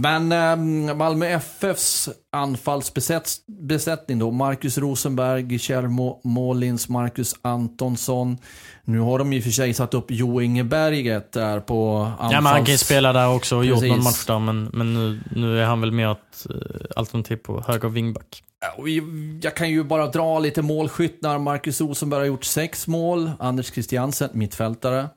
[0.00, 8.38] Men eh, Malmö FFs anfallsbesättning då, Marcus Rosenberg, Guillermo Målins, Marcus Antonsson.
[8.84, 12.32] Nu har de i och för sig satt upp Jo Ingeberget där på anfalls...
[12.32, 14.94] ja, men han kan ju spela där också och gjort någon match där, men, men
[14.94, 16.56] nu, nu är han väl mer ett eh,
[16.96, 18.42] alternativ på höger wingback.
[18.76, 21.38] Och vi- Jag kan ju bara dra lite målskyttar.
[21.38, 23.30] Marcus Rosenberg har gjort sex mål.
[23.38, 25.08] Anders Christiansen, mittfältare.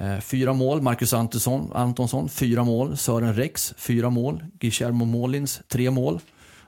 [0.00, 0.82] Eh, fyra mål.
[0.82, 2.96] Marcus Antonsson, Antonsson, fyra mål.
[2.96, 4.44] Sören Rex, fyra mål.
[4.58, 6.20] Guillermo Molins, tre mål.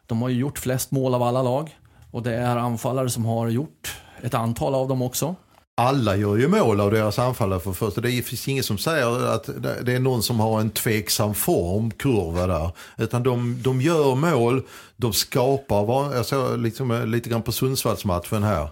[0.07, 1.77] De har ju gjort flest mål av alla lag.
[2.11, 5.35] Och det är anfallare som har gjort ett antal av dem också.
[5.75, 8.01] alla gör ju mål av deras anfallare för första.
[8.01, 9.49] Det finns inget som säger att
[9.83, 12.71] det är någon som har en tveksam formkurva där.
[12.99, 14.63] Utan de, de gör mål,
[14.97, 15.77] de skapar,
[16.15, 18.69] jag såg alltså, liksom eh, lite grann på Sundsvallsmatchen här.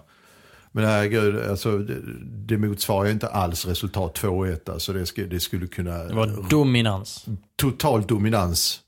[0.71, 4.71] Men herregud, alltså, det, det motsvarar ju inte alls resultat 2-1.
[4.71, 5.97] Alltså det, skulle, det skulle kunna...
[6.03, 7.25] Det var dominans.
[7.55, 8.79] Total dominans.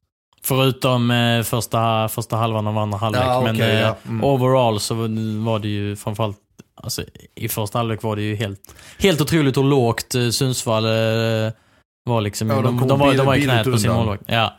[0.43, 3.23] Förutom eh, första, första halvan av andra halvlek.
[3.25, 3.95] Ja, men okej, eh, ja.
[4.07, 4.23] Mm.
[4.23, 4.95] overall så
[5.43, 6.37] var det ju framförallt
[6.83, 7.03] Alltså,
[7.35, 11.51] I första halvlek var det ju helt, helt otroligt hur lågt eh, Sundsvall eh,
[12.03, 12.49] var liksom.
[12.49, 14.23] Ja, de de, de, var, de var i knät på sin målvakt.
[14.25, 14.53] Ja.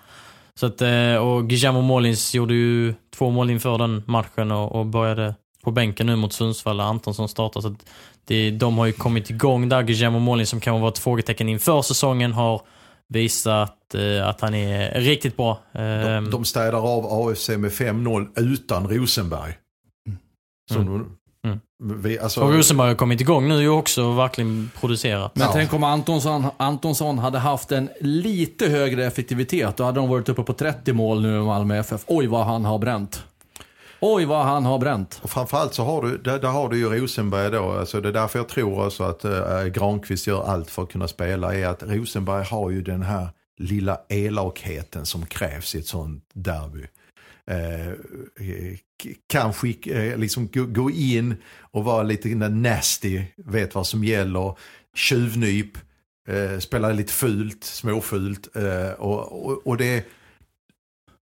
[0.55, 4.87] Så att, eh, och Guillermo Molins gjorde ju två mål inför den matchen och, och
[4.87, 5.35] började
[5.65, 6.81] på bänken nu mot Sundsvall.
[6.81, 7.63] Antonsson startade.
[7.63, 7.87] Så att
[8.25, 9.83] det, de har ju kommit igång där.
[9.83, 12.63] Guillermo Molins som kan vara ett frågetecken inför säsongen har
[13.09, 15.59] visat eh, att han är riktigt bra.
[15.73, 19.53] De, Ehm, de städar av AFC med 5-0 utan Rosenberg.
[20.73, 21.61] Som de, Mm.
[22.03, 25.37] vi, alltså, och Rosenberg har kommit igång nu och också verkligen producerat.
[25.37, 25.53] Men Ja.
[25.53, 29.77] tänk om Antonsson, Antonsson hade haft en lite högre effektivitet.
[29.77, 32.01] Då hade de varit uppe på 30 mål nu i Malmö FF.
[32.07, 33.25] Oj vad han har bränt.
[34.05, 35.21] Oj vad han har bränt.
[35.23, 37.71] Och framförallt så har du, där, där har du ju Rosenberg då.
[37.71, 41.09] Alltså det är därför jag tror också att äh, Granqvist gör allt för att kunna
[41.09, 41.55] spela.
[41.55, 43.29] Är att Rosenberg har ju den här
[43.59, 46.87] lilla elakheten som krävs i ett sånt derby.
[47.47, 48.77] Eh, eh
[49.27, 54.57] kan skick, eh, liksom gå, gå in och vara lite nasty, vet vad som gäller,
[54.97, 55.79] tjuvnyp,
[56.29, 58.57] eh, spela lite fult, småfult.
[58.57, 60.07] Eh, och, och, och det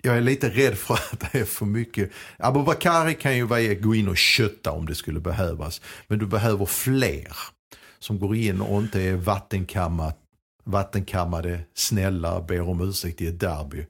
[0.03, 2.11] jag är lite rädd för att det är för mycket.
[2.39, 5.81] Abubakari kan ju vara- gå in och kötta om det skulle behövas.
[6.09, 7.37] Men du behöver fler
[7.99, 10.19] som går in och inte är vattenkammat,
[10.65, 13.87] vattenkammade, snälla, ber om ursäkt i ett derby.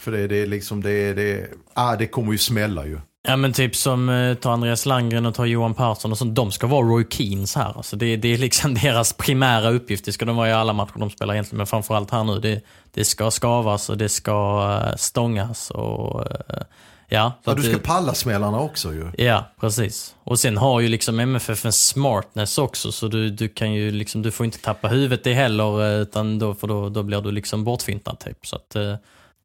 [0.00, 2.98] För det, det är liksom, det, det, ah, det kommer ju smälla ju.
[3.28, 6.34] Ja men typ som eh, ta Andreas Landgren och ta Johan Persson och sånt.
[6.34, 7.72] De ska vara Roy Keens här.
[7.76, 10.04] Alltså det, det är liksom deras primära uppgift.
[10.04, 11.56] Det ska de vara i alla matcher de spelar egentligen.
[11.56, 12.38] Men framförallt här nu.
[12.40, 12.60] Det,
[12.94, 16.62] det ska skavas och det ska eh, stångas och eh,
[17.08, 17.32] ja.
[17.44, 19.10] Ja, du ska det- palla smällarna också ju.
[19.18, 20.14] Ja, precis.
[20.24, 24.22] Och sen har ju liksom MFF en smartness också, så du, du kan ju liksom,
[24.22, 27.30] du får inte tappa huvudet det heller, eh, utan då, för då, då blir du
[27.30, 28.46] liksom bortfintad typ.
[28.46, 28.76] Så att,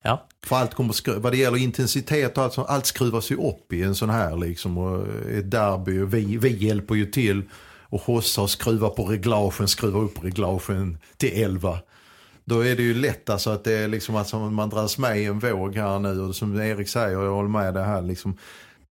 [0.03, 0.27] ja.
[0.45, 3.95] För allt kommer, vad det gäller intensitet och allt, allt skruvas ju upp i en
[3.95, 4.77] sån här liksom.
[4.77, 7.41] Och eh, ett derby, och vi, vi hjälper ju till.
[7.93, 11.79] Och Hossa och skruva på reglagen, skruva upp reglagen till 11.
[12.45, 15.25] Då är det ju lätt alltså att det är liksom att man dras med i
[15.25, 16.21] en våg här nu.
[16.21, 18.37] Och som Erik säger, jag håller med det här liksom.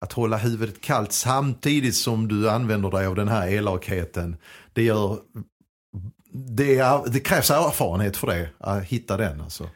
[0.01, 4.37] Att hålla huvudet kallt samtidigt som du använder dig av den här elakheten.
[4.73, 5.19] Det gör...
[6.33, 9.69] Det, är, det krävs erfarenhet för det, att hitta den alltså.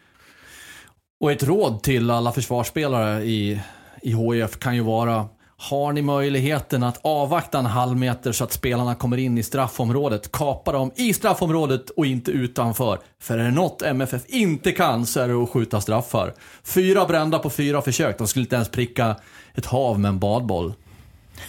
[1.22, 3.60] Och ett råd till alla försvarsspelare i,
[4.02, 8.52] i HIF kan ju vara har ni möjligheten att avvakta en halv meter så att
[8.52, 12.98] spelarna kommer in i straffområdet, kapa dem i straffområdet och inte utanför.
[13.20, 16.34] För är det något MFF inte kan så är det att skjuta straffar.
[16.64, 19.16] Fyra brända på fyra försök, de skulle inte ens pricka
[19.54, 20.72] ett hav med en badboll.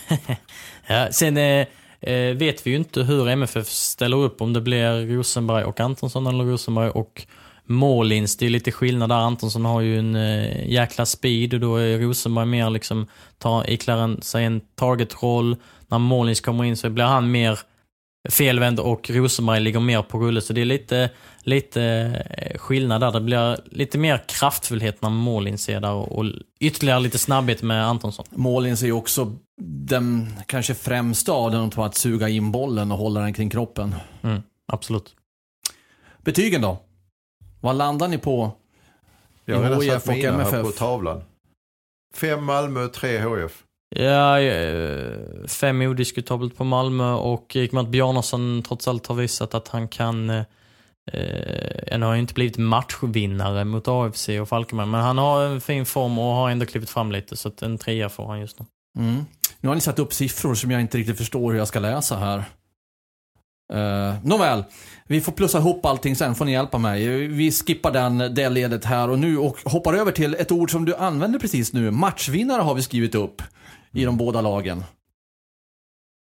[0.88, 1.68] ja sen eh,
[2.02, 6.28] eh, vet vi ju inte hur MFF ställer upp, om det blir Rosenberg och Antonsson
[6.28, 7.28] eller Rosenberg och
[7.66, 8.38] Målins.
[8.38, 9.16] Det är lite skillnad där.
[9.16, 13.08] Antonsson har ju en eh, jäkla speed och då är Rosenberg mer liksom,
[13.38, 15.56] tar, iklär en- sig en targetroll.
[15.88, 17.60] När Målins kommer in så blir han mer
[18.30, 20.42] felvänd och Rosenberg ligger mer på rulle.
[20.42, 21.10] Så det är lite,
[21.44, 21.84] lite
[22.38, 23.12] eh, skillnad där.
[23.12, 26.26] Det blir lite mer kraftfullhet när Målins är där och, och
[26.60, 28.26] ytterligare lite snabbhet med Antonsson.
[28.30, 32.98] Målins är ju också den kanske främsta av dem på att suga in bollen och
[32.98, 33.96] hålla den kring kroppen.
[34.22, 35.16] Mm, absolut.
[36.24, 36.78] Betygen då?
[37.64, 38.52] Vad landar ni på?
[39.46, 40.62] Jag har redan satt och mina här MFF.
[40.62, 41.22] på tavlan.
[42.16, 43.64] Fem Malmö, tre HF.
[43.96, 49.88] Ja, eh, fem odiskutabelt på Malmö och Ekmat Bjarnason trots allt har visat att han
[49.88, 50.44] kan eh,
[51.12, 55.62] eh, än har han inte blivit matchvinnare mot AFC och Falkenberg, men han har en
[55.62, 58.60] fin form och har ändå klivit fram lite, så att en trea får han just
[58.60, 58.66] nu.
[59.00, 59.26] Mm.
[59.60, 62.18] Nu har ni satt upp siffror som jag inte riktigt förstår hur jag ska läsa
[62.18, 62.44] här.
[63.74, 64.64] Uh, Nåväl,
[65.08, 67.28] vi får plussa ihop allting sen, får ni hjälpa mig.
[67.28, 70.86] Vi skippar den, det ledet här och nu och hoppar över till ett ord som
[70.86, 71.92] du använde precis nu.
[71.92, 73.42] Matchvinnare har vi skrivit upp
[73.92, 74.84] i de båda lagen.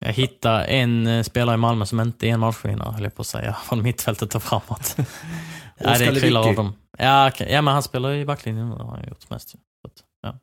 [0.05, 3.20] Jag hittar en eh, spelare i Malmö som inte är en matchvinnare, höll jag på
[3.20, 4.96] att säga, från mittfältet och framåt.
[5.78, 6.72] ja, det kryllar av dem.
[6.98, 9.55] Ja, ja, men han spelar i backlinjen nu, har han gjort mest.
[10.22, 10.34] ja.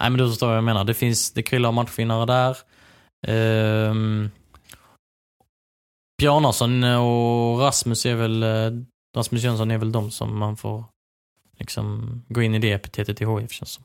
[0.00, 0.84] Nej, men du förstår vad jag menar.
[0.84, 2.56] Det finns, det kryllar av matchvinnare där.
[3.26, 4.30] Ehm,
[6.18, 8.70] Bjarnason och Rasmus är väl, eh,
[9.16, 10.84] Rasmus Jönsson är väl de som man får
[11.58, 13.84] liksom gå in i det epitetet i HIF känns som.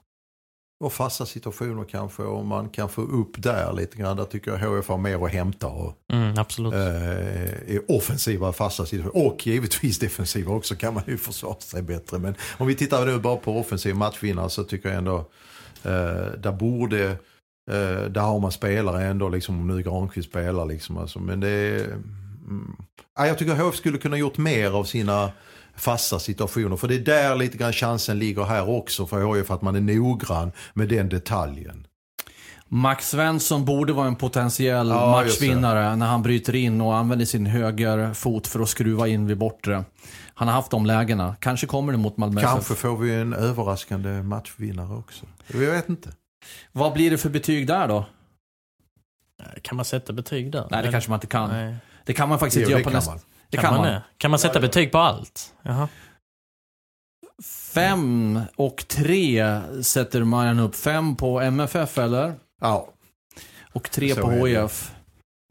[0.84, 2.24] och fasta situationer kanske.
[2.24, 4.18] Och man kan få upp där lite grann.
[4.18, 5.68] Där tycker jag HF har mer att hämta.
[5.68, 6.74] Och, Mm, absolut.
[6.74, 9.26] eh, är offensiva fasta situationer.
[9.28, 12.20] Och givetvis defensiva också kan man ju försvara sig bättre.
[12.20, 15.18] Men om vi tittar nu bara på offensiv matchvinnare så tycker jag ändå
[15.84, 17.04] eh, där borde,
[17.72, 20.98] eh, där har man spelare ändå liksom om nu Granqvist spelar liksom.
[20.98, 21.98] Alltså, men det är,
[23.18, 25.32] ja, jag tycker HF skulle kunna gjort mer av sina
[25.76, 26.76] fasta situationer.
[26.78, 29.82] För det är där lite grann chansen ligger här också för HF att man är
[29.82, 31.88] noggrann med den detaljen.
[32.68, 37.46] Max Svensson borde vara en potentiell Ja, matchvinnare när han bryter in och använder sin
[37.46, 39.84] höger fot för att skruva in vid bortre.
[40.34, 41.36] Han har haft de lägena.
[41.40, 45.26] Kanske kommer det mot Malmö Kanske får vi en överraskande matchvinnare också.
[45.48, 46.10] Jag vet inte.
[46.72, 48.06] Vad blir det för betyg där då?
[49.62, 50.68] Kan man sätta betyg där?
[50.72, 51.50] Nej, det kanske man inte kan.
[51.50, 51.76] Nej.
[52.06, 53.12] Det kan man faktiskt Jo, inte göra på kan nästa...
[53.12, 53.20] man.
[53.50, 54.02] Det Kan, man?
[54.18, 55.54] Kan man sätta betyg på allt?
[55.62, 55.88] Jaha.
[57.74, 60.76] Fem och tre sätter Marian upp.
[60.76, 62.34] Fem på MFF eller?
[62.62, 62.88] Ja,
[63.74, 64.32] Och tre Så på.
[64.32, 64.92] HIF.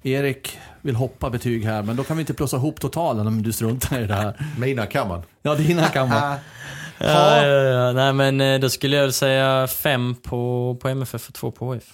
[0.03, 3.53] Erik vill hoppa betyg här, men då kan vi inte plussa ihop totalen om du
[3.53, 4.47] struntar i det här.
[4.59, 5.23] mina kan man.
[5.43, 6.39] Ja, dina kan man.
[6.99, 7.93] Ja, ja, ja.
[7.93, 11.75] Nej men eh, då skulle jag väl säga fem på, på MFF och två på
[11.75, 11.85] HF.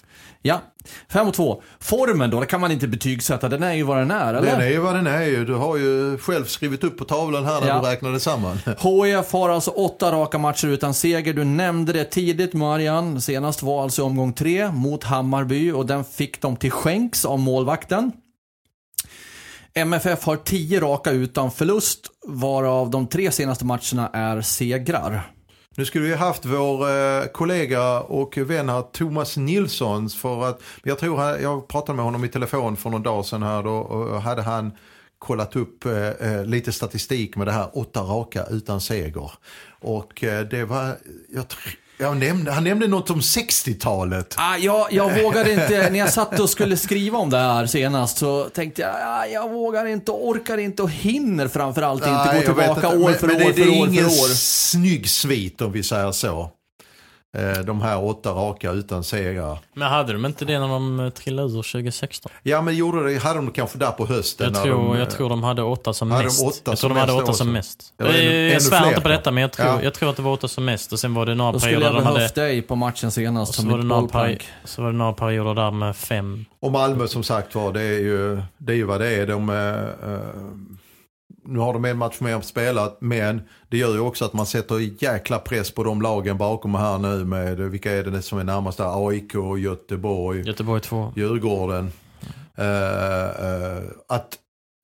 [0.41, 0.61] Ja,
[1.09, 1.61] fem och två.
[1.79, 3.49] Formen då, det kan man inte betygsätta.
[3.49, 4.51] Den är ju vad den är, eller?
[4.51, 5.45] Den är ju vad den är ju.
[5.45, 7.79] Du har ju själv skrivit upp på tavlan här när Ja.
[7.81, 8.57] du räknade samman.
[8.65, 11.33] HIF har alltså åtta raka matcher utan seger.
[11.33, 13.21] Du nämnde det tidigt Marian.
[13.21, 18.11] Senast var alltså omgång tre mot Hammarby och den fick de till skänks av målvakten.
[19.79, 25.31] MFF har tio raka utan förlust, varav de tre senaste matcherna är segrar.
[25.75, 30.99] Nu skulle vi haft vår eh, kollega och vän här Thomas Nilsson för att jag
[30.99, 34.21] tror han, jag pratade med honom i telefon för någon dag sedan här då och
[34.21, 34.71] hade han
[35.19, 39.31] kollat upp eh, eh lite statistik med det här åtta raka utan seger.
[39.79, 40.85] Och eh, det var,
[41.29, 41.88] jag, tr- jag
[42.19, 44.35] nämnde, han nämnde något om 60-talet.
[44.37, 48.17] Ah, jag, jag vågade inte, när jag satt och skulle skriva om det här senast
[48.17, 52.45] så tänkte jag, ah, jag vågar inte, orkar inte och hinner framförallt inte Nej, gå
[52.45, 54.35] tillbaka år men, för men år det, för det är år ingen år.
[54.35, 56.51] snygg svit om vi säger så.
[57.37, 59.59] Eh, De här åtta raka utan segrar.
[59.73, 62.31] Men hade de inte det när de eh, trillade ur 2016?
[62.43, 64.45] Ja men gjorde det, hade de kanske där på hösten.
[64.45, 66.43] Jag när tror, de, jag tror de hade åtta som Hade de mest.
[66.43, 67.93] åtta jag tror de hade åtta då som mest.
[67.97, 69.83] Ja, ännu- jag svär inte på detta men jag tror, Ja.
[69.83, 70.93] jag tror att det var åtta som mest.
[70.93, 72.15] Och sen var det några Då skulle perioder jag de hade...
[72.17, 74.39] behövt dig på matchen senast som var, mitt det några bollplank.
[74.41, 76.45] peri- så var det några perioder där med fem.
[76.59, 79.27] Och Malmö som sagt var, det är ju, det är ju vad det är.
[79.27, 80.19] De, eh,
[81.49, 85.03] nu har de en match mer spelat, men det gör ju också att man sätter
[85.03, 88.77] jäkla press på de lagen bakom här nu med, vilka är det som är närmast
[88.77, 89.07] där?
[89.07, 91.13] AIK, Göteborg, Göteborg två.
[91.15, 91.91] Djurgården.
[92.55, 94.37] Eh, eh, att,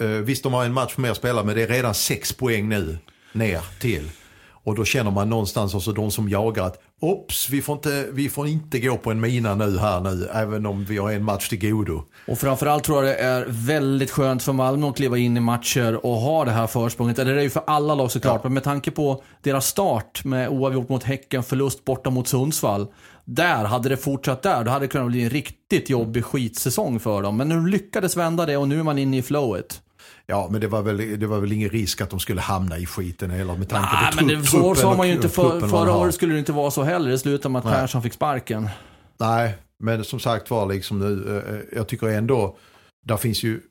[0.04, 2.98] eh, visst de har en match mer spelad, men det är redan sex poäng nu
[3.34, 4.10] ner till.
[4.66, 8.30] Och då känner man någonstans också de som jagar att Ops, vi får, inte, vi
[8.30, 11.50] får inte gå på en mina nu här nu, även om vi har en match
[11.50, 12.04] till godo.
[12.28, 16.06] Och framförallt tror jag det är väldigt skönt för Malmö att kliva in i matcher
[16.06, 17.20] och ha det här försprånget.
[17.20, 18.40] Eller det är ju för alla lag såklart, Ja.
[18.44, 22.88] men med tanke på deras start med oavgjort mot Häcken, förlust borta mot Sundsvall.
[23.26, 27.22] Där, hade det fortsatt där, då hade det kunnat bli en riktigt jobbig skitsäsong för
[27.22, 27.38] dem.
[27.38, 29.82] Men nu lyckades vända det och nu är man inne i flowet.
[30.28, 32.86] Ja, men det var väl, det var väl ingen risk att de skulle hamna i
[32.86, 35.96] skiten heller med tanke på men trupp, det, så sa man ju inte för, förra
[35.96, 37.12] året skulle det inte vara så heller.
[37.12, 37.74] Det slutade med att Nej.
[37.74, 38.70] Persson fick sparken.
[39.20, 42.58] Nej, men som sagt var liksom nu, eh, jag tycker ändå,
[43.06, 43.62] där finns ju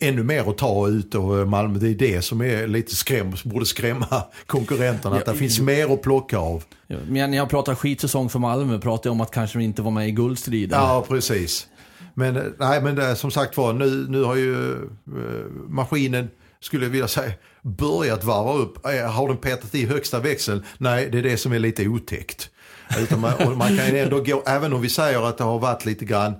[0.00, 3.34] ännu mer att ta ut och eh, Malmö, det är det som är lite skräm,
[3.44, 4.06] borde skrämma
[4.46, 6.64] konkurrenterna, att Ja, det finns mer att plocka av.
[6.86, 10.08] Men när jag pratar skitsäsong för Malmö pratar jag om att kanske inte var med
[10.08, 10.80] i guldstriden.
[10.80, 11.68] Ja, precis.
[12.14, 16.84] Men, eh, nej, men det, som sagt var, nu, nu har ju eh, maskinen, skulle
[16.84, 17.32] jag vilja säga,
[17.62, 18.86] börjat varva upp.
[18.86, 20.64] Eh, har den petat i högsta växeln?
[20.78, 22.50] Nej, det är det som är lite otäckt.
[22.98, 25.84] Utan man, och man kan ändå gå, även om vi säger att det har varit
[25.84, 26.34] lite grann,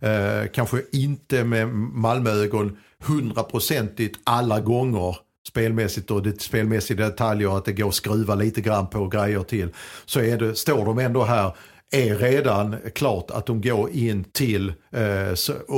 [0.00, 5.16] eh, kanske inte med Malmöögon hundraprocentigt alla gånger
[5.48, 9.68] spelmässigt och det spelmässiga detaljer att det går att skruva lite grann på grejer till.
[10.04, 11.56] Så är det, står de ändå här
[11.92, 15.34] är redan klart att de går in till eh,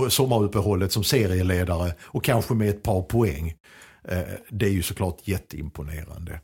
[0.09, 3.55] sommaruppehållet som serieledare och kanske med ett par poäng.
[4.09, 6.41] Eh, det är ju såklart jätteimponerande.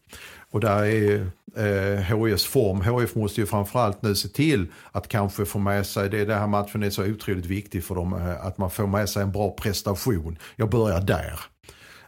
[0.51, 3.01] Och där är eh, HIFs form.
[3.01, 6.47] HIF måste ju framförallt nu se till att kanske få med sig, det, det här
[6.47, 9.51] matchen är så otroligt viktig för dem, eh, att man får med sig en bra
[9.51, 10.39] prestation.
[10.57, 11.41] Jag börjar där.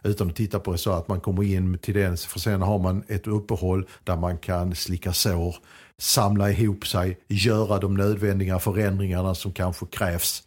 [0.07, 2.79] Utan att titta på det så att man kommer in till den, för sen har
[2.79, 5.55] man ett uppehåll där man kan slicka sår,
[5.97, 10.43] samla ihop sig, göra de nödvändiga förändringarna som kanske krävs.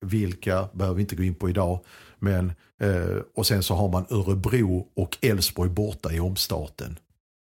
[0.00, 1.84] Vilka behöver vi inte gå in på idag.
[2.18, 6.98] Men, eh, och sen så har man Örebro och Elfsborg borta i omstarten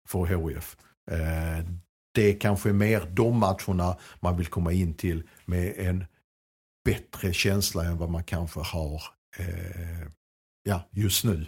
[0.07, 0.77] för HIF.
[1.11, 1.65] Eh,
[2.13, 6.05] det är kanske mer de matcherna man vill komma in till med en
[6.85, 9.03] bättre känsla än vad man kanske har
[9.37, 10.07] eh,
[10.63, 11.45] ja, just nu.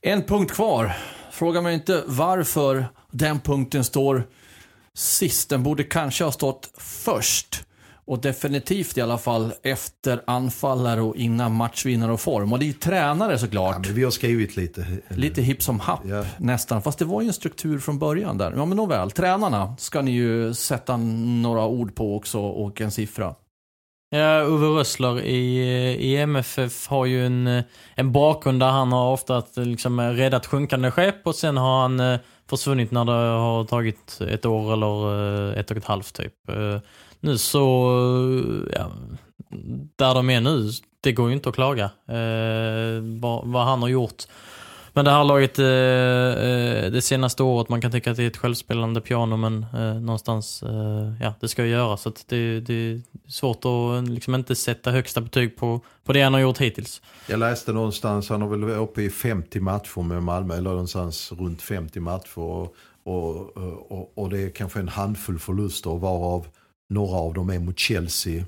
[0.00, 0.92] En punkt kvar.
[1.30, 4.22] Fråga mig inte varför den punkten står
[4.94, 5.50] sist.
[5.50, 7.64] Den borde kanske ha stått först.
[8.04, 12.52] Och definitivt i alla fall efter anfallare och innan matchvinnare och form.
[12.52, 13.74] Och det är ju tränare såklart.
[13.74, 14.86] Ja, men vi har skrivit lite.
[15.08, 16.24] Lite hipp som happ Ja.
[16.38, 16.82] nästan.
[16.82, 18.52] Fast det var ju en struktur från början där.
[18.56, 23.34] Ja men nåväl, tränarna ska ni ju sätta några ord på också och en siffra.
[24.10, 28.92] Ja, Ove Rössler i, eh, i MFF har ju en, eh, en bakgrund där han
[28.92, 32.18] har ofta eh, liksom räddat sjunkande skepp och sen har han
[32.50, 36.34] försvunnit när det har tagit ett år eller ett och ett halvt typ.
[37.20, 37.60] Nu så,
[38.72, 38.90] ja,
[39.96, 41.84] där de är nu, det går ju inte att klaga.
[42.08, 44.24] Eh, vad, vad han har gjort.
[44.98, 48.26] Men det här laget eh, eh, det senaste året, man kan tycka att det är
[48.26, 52.02] ett självspelande piano men eh, någonstans, eh, ja det ska ju göras.
[52.02, 56.22] Så att det, det är svårt att liksom inte sätta högsta betyg på, på det
[56.22, 57.02] han har gjort hittills.
[57.26, 61.32] Jag läste någonstans, han har väl varit uppe i 50 matcher med Malmö, eller någonstans
[61.32, 62.38] runt 50 matcher.
[62.38, 62.74] Och,
[63.04, 63.56] och,
[63.92, 66.46] och, och det är kanske en handfull förluster varav
[66.90, 68.44] några av dem är mot Chelsea,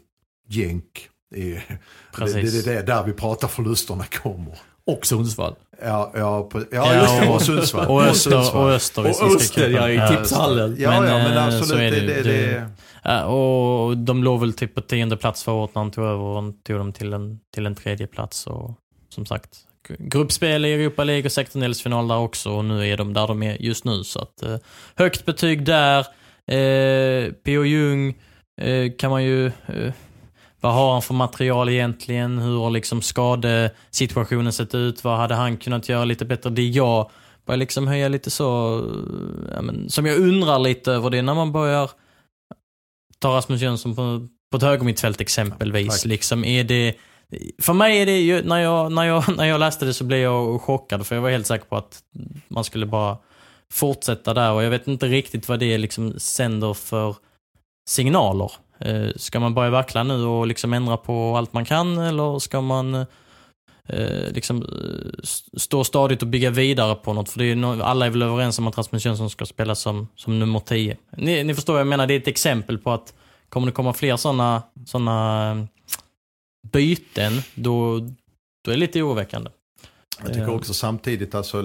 [0.49, 1.09] Genk.
[1.31, 1.79] Det är,
[2.19, 4.59] det, det är där vi pratar förlusterna kommer.
[4.87, 5.55] Och Sundsvall.
[5.83, 7.87] Ja, ja, på, ja just det, och Sundsvall.
[7.87, 10.77] Och Öster, och Öster Och Öster, ja, i tipshallen.
[10.79, 11.93] Ja, Men, ja, men eh, absolut.
[11.93, 12.67] det det, det, Det-
[13.05, 16.19] det, och de låg väl typ på tionde plats förra året när han tog över
[16.25, 18.47] och han tog dem till en, till en tredje plats.
[18.47, 18.71] Och
[19.09, 19.49] som sagt,
[19.99, 23.57] gruppspel i Europa League och 16-delsfinal där också och nu är de där de är
[23.63, 24.05] just nu.
[24.05, 24.57] Så att, eh,
[24.97, 25.99] högt betyg där.
[26.47, 27.65] Eh, P.O.
[27.65, 28.15] Jung
[28.61, 29.47] eh, kan man ju...
[29.47, 29.93] Eh,
[30.61, 32.39] vad har han för material egentligen?
[32.39, 35.05] Hur har liksom skadesituationen sett ut?
[35.05, 36.51] Vad hade han kunnat göra lite bättre?
[36.51, 37.11] Det jag
[37.47, 38.81] börjar liksom höja lite så...
[39.55, 41.91] Ja, men, som jag undrar lite över det är när man börjar
[43.19, 46.03] ta Rasmus Jönsson på, på ett högermittfält exempelvis.
[46.03, 46.05] Tack.
[46.05, 46.95] Liksom, är det,
[47.63, 50.19] för mig är det ju, när jag, när, jag, när jag läste det så blev
[50.19, 51.99] jag chockad för jag var helt säker på att
[52.49, 53.19] man skulle bara
[53.73, 57.17] fortsätta där och jag vet inte riktigt vad det liksom sänder för
[57.89, 58.53] signaler.
[58.81, 62.61] Eh, ska man börja vackla nu och liksom ändra på allt man kan eller ska
[62.61, 62.95] man
[63.87, 67.29] eh, liksom eh, st- stå stadigt och bygga vidare på något?
[67.31, 70.39] För det är alla är väl överens om att Rasmus Jönsson ska spela som, som
[70.39, 70.97] nummer 10.
[71.17, 73.15] Ni, ni förstår vad jag menar, det är ett exempel på att
[73.49, 75.67] kommer det komma fler sådana såna
[76.73, 77.99] byten, då,
[78.65, 79.51] då är det lite oroväckande.
[80.23, 81.59] Jag tycker också samtidigt, alltså,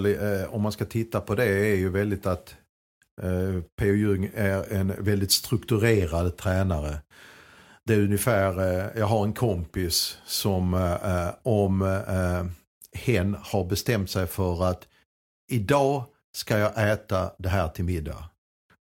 [0.50, 2.54] om man ska titta på det, är ju väldigt att
[3.22, 3.94] eh, P.O.
[3.94, 6.98] Jung är en väldigt strukturerad tränare.
[7.84, 12.44] Det är ungefär, eh, jag har en kompis som eh, eh, om eh,
[13.00, 14.86] hen har bestämt sig för att
[15.50, 16.04] idag
[16.36, 18.24] ska jag äta det här till middag.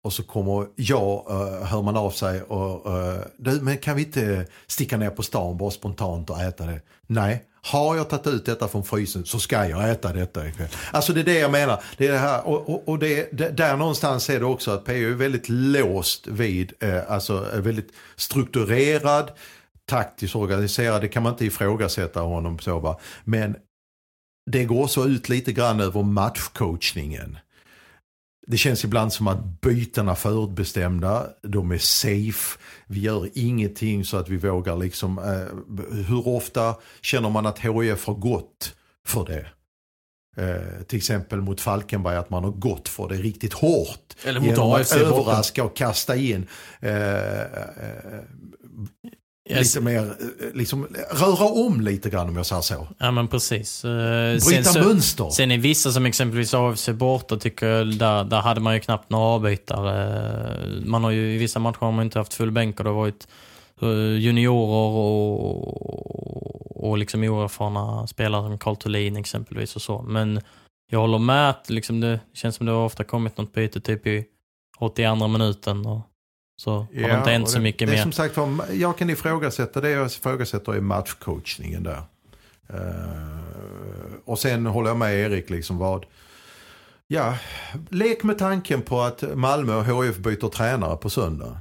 [0.04, 4.04] Och så kommer jag, eh, hör man av sig och eh, du, men kan vi
[4.04, 6.80] inte sticka ner på stan bara spontant och äta det?
[7.06, 10.68] Nej, har jag tagit ut detta från frysen så ska jag äta detta ikväll.
[10.92, 11.82] Alltså det är det jag menar.
[11.96, 14.84] Det är det här, och, och, och det, det, där någonstans är det också att
[14.84, 19.30] PO är väldigt låst vid, eh, alltså är väldigt strukturerad,
[19.86, 21.00] taktiskt organiserad.
[21.00, 23.00] Det kan man inte ifrågasätta honom så va.
[23.24, 23.56] Men
[24.50, 27.38] det går också ut lite grann över matchcoachningen.
[28.46, 34.16] Det känns ibland som att bytena är förutbestämda, de är safe, vi gör ingenting så
[34.16, 38.74] att vi vågar liksom, eh, hur ofta känner man att HIF har gått
[39.06, 39.46] för det?
[40.36, 44.14] Eh, till exempel mot Falkenberg att man har gått för det riktigt hårt.
[44.24, 46.46] Eller mot genom AFC att överraska och kasta in.
[46.80, 46.90] Eh,
[49.50, 52.88] eh, lite mer, eh, liksom röra om lite grann om jag säger så.
[52.98, 53.84] Ja men precis.
[53.84, 55.30] Eh, Bryta så, mönster.
[55.30, 59.10] sen är vissa som exempelvis AFC borta tycker jag, där, där hade man ju knappt
[59.10, 60.84] några avbytare.
[60.84, 62.96] Man har ju i vissa matcher har man inte haft full bänk och det har
[62.96, 63.28] varit
[63.82, 70.02] eh, juniorer och, och liksom oerfarna spelare som Carl Thulin exempelvis och så.
[70.02, 70.40] Men
[70.90, 74.06] jag håller med att liksom det känns som det har ofta kommit något byte typ
[74.06, 74.24] i
[74.78, 76.00] 82 minuten och
[76.56, 78.02] så har det inte hänt så mycket det mer.
[78.02, 82.02] som sagt var, jag kan ifrågasätta det jag ifrågasätter är matchcoachningen där.
[82.68, 86.06] Eh, och sen håller jag med Erik liksom vad,
[87.06, 87.38] ja,
[87.90, 91.60] lek med tanken på att Malmö och HIF byter tränare på söndag.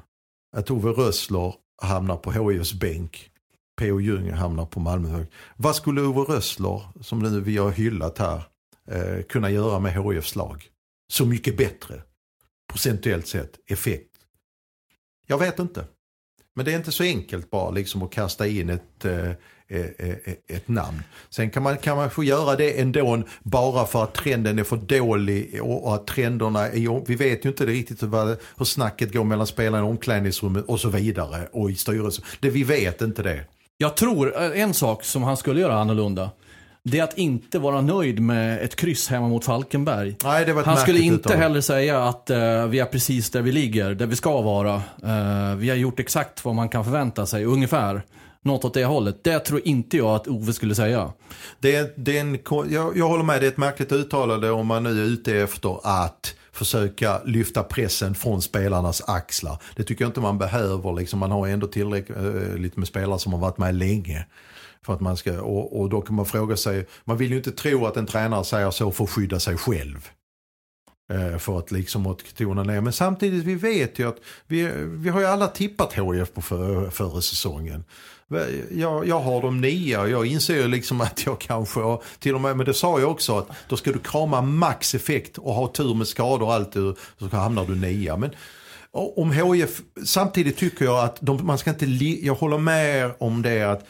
[0.57, 3.29] Att Ove Rössler hamnar på HIFs bänk.
[3.79, 3.99] P.O.
[3.99, 5.27] Jung hamnar på Malmö hög.
[5.55, 8.43] Vad skulle Ove Rössler, som nu vi har hyllat här,
[8.91, 10.69] eh, kunna göra med HIFs lag?
[11.13, 12.01] Så mycket bättre,
[12.71, 14.12] procentuellt sett, effekt.
[15.27, 15.85] Jag vet inte.
[16.55, 19.29] Men det är inte så enkelt bara liksom att kasta in ett, eh,
[19.67, 21.03] eh, eh, eh ett namn.
[21.29, 24.77] Sen kan man, kanske man få göra det ändå bara för att trenden är för
[24.77, 29.47] dålig och att trenderna är, vi vet ju inte riktigt vad, hur snacket går mellan
[29.47, 32.25] spelarna i omklädningsrummet och så vidare och i styrelsen.
[32.39, 33.45] Det, vi vet inte det.
[33.77, 36.29] Jag tror eh, en sak som han skulle göra annorlunda.
[36.85, 40.15] Det är att inte vara nöjd med ett kryss hemma mot Falkenberg.
[40.23, 41.37] Nej, det var ett Han skulle inte uttal.
[41.37, 44.75] heller säga att eh, vi är precis där vi ligger, där vi ska vara.
[45.03, 48.01] Eh, vi har gjort exakt vad man kan förvänta sig, ungefär.
[48.41, 49.23] Något åt det hållet.
[49.23, 51.11] Det tror inte jag att Ove skulle säga.
[51.59, 52.39] Det det är en,
[52.71, 55.79] jag, jag håller med, det är ett märkligt uttalande om man nu är ute efter
[55.83, 59.57] att försöka lyfta pressen från spelarnas axlar.
[59.75, 63.33] Det tycker jag inte man behöver, liksom, man har ändå tillräckligt eh, med spelare som
[63.33, 64.25] har varit med länge.
[64.85, 67.51] För att man ska, och, och då kan man fråga sig, man vill ju inte
[67.51, 70.09] tro att en tränare säger så för att skydda sig själv.
[71.11, 72.81] Eh, För att liksom att tona ner.
[72.81, 74.17] Men samtidigt, vi vet ju att
[74.47, 77.83] vi, vi har ju alla tippat HIF på för, förra säsongen.
[78.71, 82.41] Jag, jag har dem nia och jag inser ju liksom att jag kanske, till och
[82.41, 85.67] med, men det sa jag också att då ska du krama max effekt och ha
[85.67, 86.73] tur med skador och allt
[87.19, 88.17] så hamnar du nia.
[88.17, 88.31] Men
[88.91, 91.85] om HIF, samtidigt tycker jag att de, man ska inte,
[92.25, 93.85] jag håller med om det att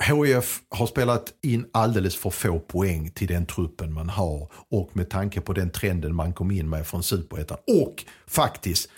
[0.00, 5.10] HIF har spelat in alldeles för få poäng till den truppen man har och med
[5.10, 8.90] tanke på den trenden man kom in med från superettan och faktiskt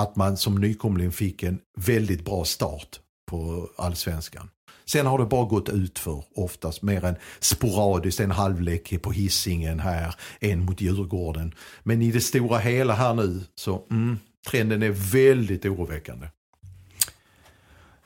[0.00, 4.50] att man som nykomling fick en väldigt bra start på allsvenskan.
[4.84, 9.80] Sen har det bara gått ut för oftast mer än sporadiskt, en halvlek på hissingen
[9.80, 11.54] här, en mot Djurgården.
[11.82, 14.18] Men i det stora hela här nu så mm,
[14.50, 16.26] trenden är väldigt oroväckande.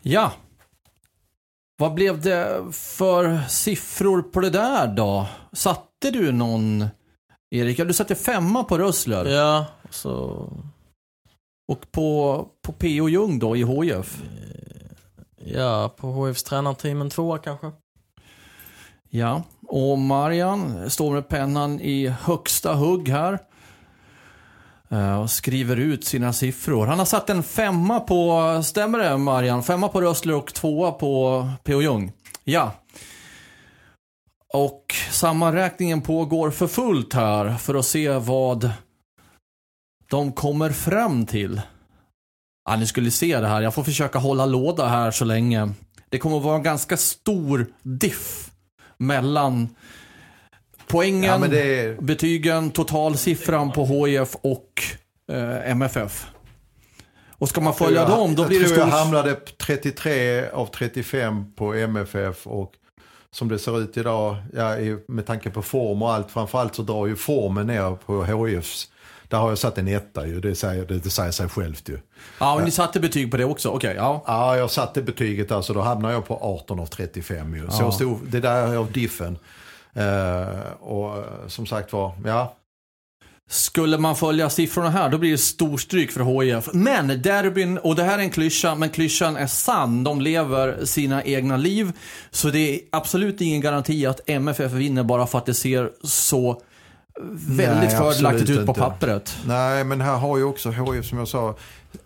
[0.03, 0.33] Ja.
[1.81, 5.26] Vad blev det för siffror på det där då?
[5.53, 6.85] Satte du någon,
[7.51, 7.79] Erik?
[7.79, 9.24] Ja, du satte femma på Rössler.
[9.24, 10.49] Ja, så...
[11.72, 13.09] Och på, på P.O.
[13.09, 14.22] Jung då i HIF?
[15.37, 17.70] Ja, på HFs tränarteam en tvåa kanske.
[19.11, 19.43] Ja.
[19.66, 23.39] Och Marian står med pennan i högsta hugg här.
[24.91, 26.86] Eh, och skriver ut sina siffror.
[26.86, 29.62] Han har satt en femma på, stämmer det Marian?
[29.62, 31.82] Femma på Rössler och tvåa på P.O.
[31.82, 32.12] Jung.
[32.45, 32.72] Ja.
[34.55, 38.70] Och sammanräkningen pågår för fullt här för att se vad
[40.11, 41.61] de kommer fram till.
[42.64, 43.61] Ja, ni skulle se det här.
[43.61, 45.68] Jag får försöka hålla låda här så länge.
[46.09, 48.51] Det kommer att vara en ganska stor diff
[48.97, 49.68] mellan
[50.89, 54.82] poängen, Ja, det betygen, totalsiffran på HIF och
[55.32, 56.26] eh, MFF.
[57.41, 58.78] Och ska man följa jag, dem, då blir det stor...
[58.78, 62.72] jag hamnade på 33 av 35 på MFF och
[63.30, 64.76] som det ser ut idag, ja,
[65.09, 68.89] med tanke på form och allt, framförallt så drar ju formen ner på HIFs.
[69.28, 71.99] Där har jag satt en etta ju, det säger, det, säger sig självt ju.
[72.41, 73.68] Ja, och ni satte betyg på det också?
[73.68, 74.24] Okej, ja.
[74.26, 77.70] Ja, jag satte betyget där så då hamnar jag på 18 av 35 ju.
[77.70, 77.93] Så Ja.
[77.93, 79.39] stor, det där är av diffen.
[79.95, 82.55] Eh, och eh, som sagt var, ja.
[83.51, 86.68] Skulle man följa siffrorna här, då blir det storstryk för HIF.
[86.72, 90.05] Men derbyn, och det här är en klyscha, men klyschan är sann.
[90.05, 91.93] De lever sina egna liv.
[92.30, 96.62] Så det är absolut ingen garanti att MFF vinner bara för att det ser så
[97.32, 98.80] väldigt Nej, fördelaktigt ut på inte.
[98.80, 99.36] pappret.
[99.47, 101.57] Nej, men här har ju också HIF som jag sa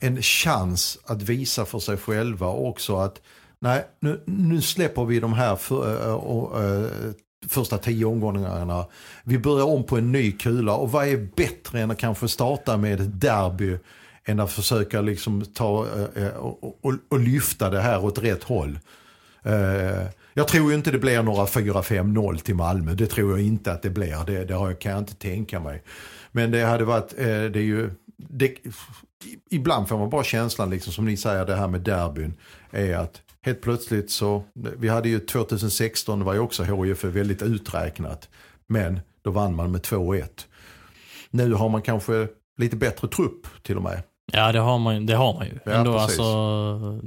[0.00, 3.20] en chans att visa för sig själva också att
[3.60, 6.14] nej, nu, nu släpper vi de här för, äh,
[6.64, 7.12] äh,
[7.49, 8.86] första tio omgångarna.
[9.24, 12.76] Vi börjar om på en ny kula och vad är bättre än att kanske starta
[12.76, 13.78] med ett derby
[14.24, 18.43] än att försöka liksom ta eh, eh, och, och, och lyfta det här åt rätt
[18.43, 18.78] håll.
[19.43, 22.95] Eh, jag tror ju inte det blir några 4-5-0 till Malmö.
[22.95, 24.24] Det tror jag inte att det blir.
[24.26, 25.82] Det, det kan jag inte tänka mig.
[26.32, 28.55] Men det hade varit, det är ju, det,
[29.51, 32.34] ibland får man bara känslan, liksom, som ni säger, det här med derbyn,
[32.70, 37.43] är att helt plötsligt så, vi hade ju 2016, det var ju också HIF väldigt
[37.43, 38.28] uträknat.
[38.68, 40.24] Men då vann man med 2-1.
[41.30, 42.28] Nu har man kanske
[42.59, 44.03] lite bättre trupp till och med.
[44.32, 45.59] Ja, det har man, ju- det har man ju.
[45.64, 46.18] Ja, Ändå precis.
[46.18, 47.01] alltså,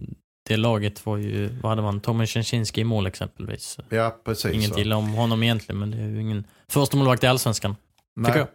[0.49, 1.99] det laget var ju, vad hade man?
[2.01, 3.77] Tommy Szczęszinski i mål exempelvis.
[3.89, 4.53] Ja, precis.
[4.53, 7.75] Inget illa om honom egentligen, men det är ju ingen första målvakt i Allsvenskan.
[8.15, 8.25] Nej.
[8.31, 8.47] Tycker jag.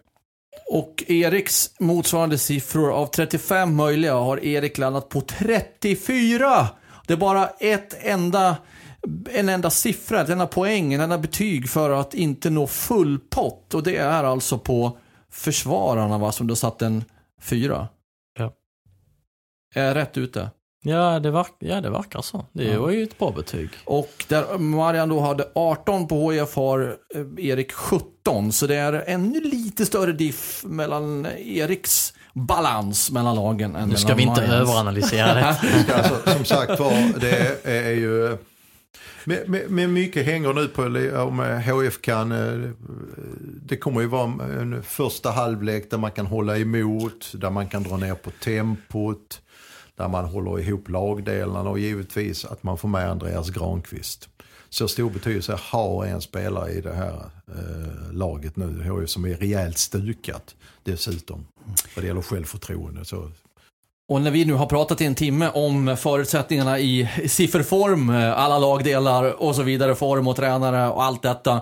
[0.72, 6.68] Och Eriks motsvarande siffror av 35 möjliga har Erik landat på 34.
[7.10, 8.56] Det är bara ett enda,
[9.32, 13.74] en enda siffra, ett enda poäng, en enda betyg för att inte nå full pott.
[13.74, 14.98] Och det är alltså på
[15.30, 17.04] försvararna va, som du satt en
[17.40, 17.88] fyra.
[18.38, 18.52] Ja.
[19.74, 20.50] Är jag rätt ute?
[20.82, 22.44] Ja, det, verk, ja, det verkar så.
[22.52, 22.80] Det Ja.
[22.80, 23.70] var ju ett bra betyg.
[23.84, 28.52] Och där Marian då hade 18 på HIF har eh, Erik 17.
[28.52, 34.14] Så det är ännu lite större diff mellan Eriks balans mellan lagen än Nu ska
[34.14, 34.54] vi inte Mayans.
[34.70, 35.46] överanalysera det.
[35.94, 38.36] Alltså, som sagt var, det är ju...
[39.24, 40.82] Men, men, men mycket hänger nu på
[41.22, 42.32] om HF kan...
[42.32, 42.70] eh,
[43.62, 44.24] Det kommer ju vara
[44.60, 49.40] en första halvlek där man kan hålla emot, där man kan dra ner på tempot,
[49.96, 54.28] där man håller ihop lagdelarna och givetvis att man får med Andreas Granqvist.
[54.70, 59.78] Så stor betydelse har en spelare i det här eh, laget nu, som är rejält
[59.78, 60.54] stukat
[60.84, 61.46] dessutom.
[61.94, 63.04] Vad det gäller självförtroende.
[63.04, 63.30] Så
[64.08, 68.58] Och när vi nu har pratat i en timme om förutsättningarna i sifferform, eh, alla
[68.58, 71.60] lagdelar och så vidare, form och tränare och allt detta.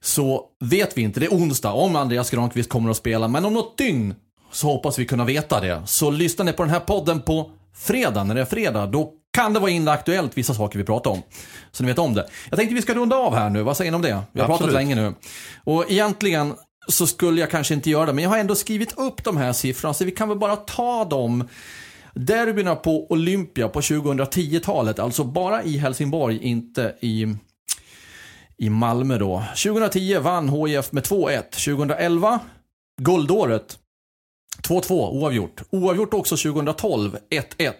[0.00, 3.28] Så vet vi inte, det är onsdag, om Andreas Granqvist kommer att spela.
[3.28, 4.14] Men om något dygn
[4.52, 5.82] så hoppas vi kunna veta det.
[5.86, 9.52] Så lyssna ni på den här podden på fredag, när det är fredag, då kan
[9.52, 11.22] det vara inaktuellt vissa saker vi pratar om.
[11.72, 12.26] Så ni vet om det.
[12.50, 14.22] Jag tänkte vi ska runda av här nu, vad säger ni om det?
[14.32, 14.74] Vi har pratat Absolut.
[14.74, 15.14] länge nu.
[15.64, 16.54] Och egentligen
[16.88, 19.52] så skulle jag kanske inte göra det, men jag har ändå skrivit upp de här
[19.52, 21.48] siffrorna, så vi kan väl bara ta dem.
[22.14, 27.26] Derbyna på Olympia på 2010-talet, alltså bara i Helsingborg, inte i,
[28.56, 29.42] i Malmö då.
[29.64, 31.42] 2010 vann HIF med 2-1.
[31.42, 32.40] 2011,
[33.02, 33.78] guldåret,
[34.62, 35.62] 2-2 oavgjort.
[35.70, 37.72] Oavgjort också 2012, 1-1.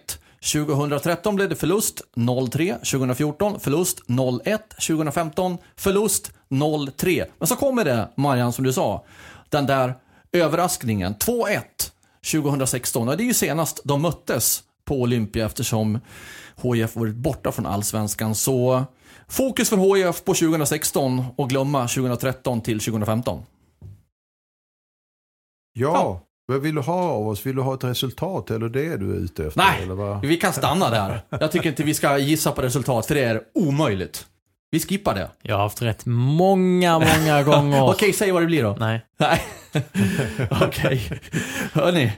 [0.53, 7.25] 2013 blev det förlust 0-3, 2014 förlust 0-1, 2015 förlust 0-3.
[7.37, 9.05] Men så kommer det, Marianne, som du sa,
[9.49, 9.95] den där
[10.31, 11.15] överraskningen.
[11.15, 11.61] 2-1
[12.31, 13.09] 2016.
[13.09, 15.99] Och det är ju senast de möttes på Olympia eftersom
[16.61, 18.35] HIF varit borta från allsvenskan.
[18.35, 18.83] Så
[19.27, 23.43] fokus för HIF på 2016 och glömma 2013 till 2015.
[25.73, 27.45] Ja, vad vill du ha av oss?
[27.45, 29.61] Vill du ha ett resultat eller det är du är ute efter?
[29.61, 30.25] Nej, Eller vad?
[30.25, 31.21] vi kan stanna där.
[31.29, 34.25] Jag tycker inte vi ska gissa på resultat, för det är omöjligt.
[34.71, 35.29] Vi skippar det.
[35.41, 37.83] Jag har haft rätt många, många gånger.
[37.89, 38.75] Okej, säg vad det blir då.
[38.79, 39.05] Nej.
[39.17, 39.43] Nej.
[40.61, 41.21] Okej.
[41.73, 42.11] Hörni,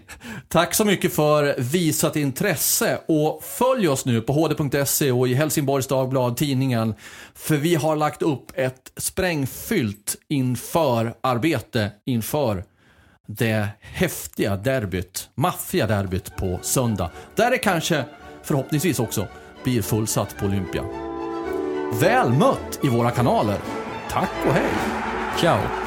[0.48, 5.88] tack så mycket för visat intresse och följ oss nu på hd.se och i Helsingborgs
[5.88, 6.94] Dagblad, tidningen.
[7.36, 12.64] För vi har lagt upp ett sprängfyllt inför arbete inför
[13.28, 17.12] det häftiga derbyt, maffiga derbyt på söndag.
[17.36, 18.06] Där det kanske
[18.44, 19.28] förhoppningsvis också
[19.64, 20.84] blir fullsatt på Olympia.
[22.02, 23.58] Väl mött i våra kanaler.
[24.10, 24.72] Tack och hej!
[25.40, 25.87] Ciao.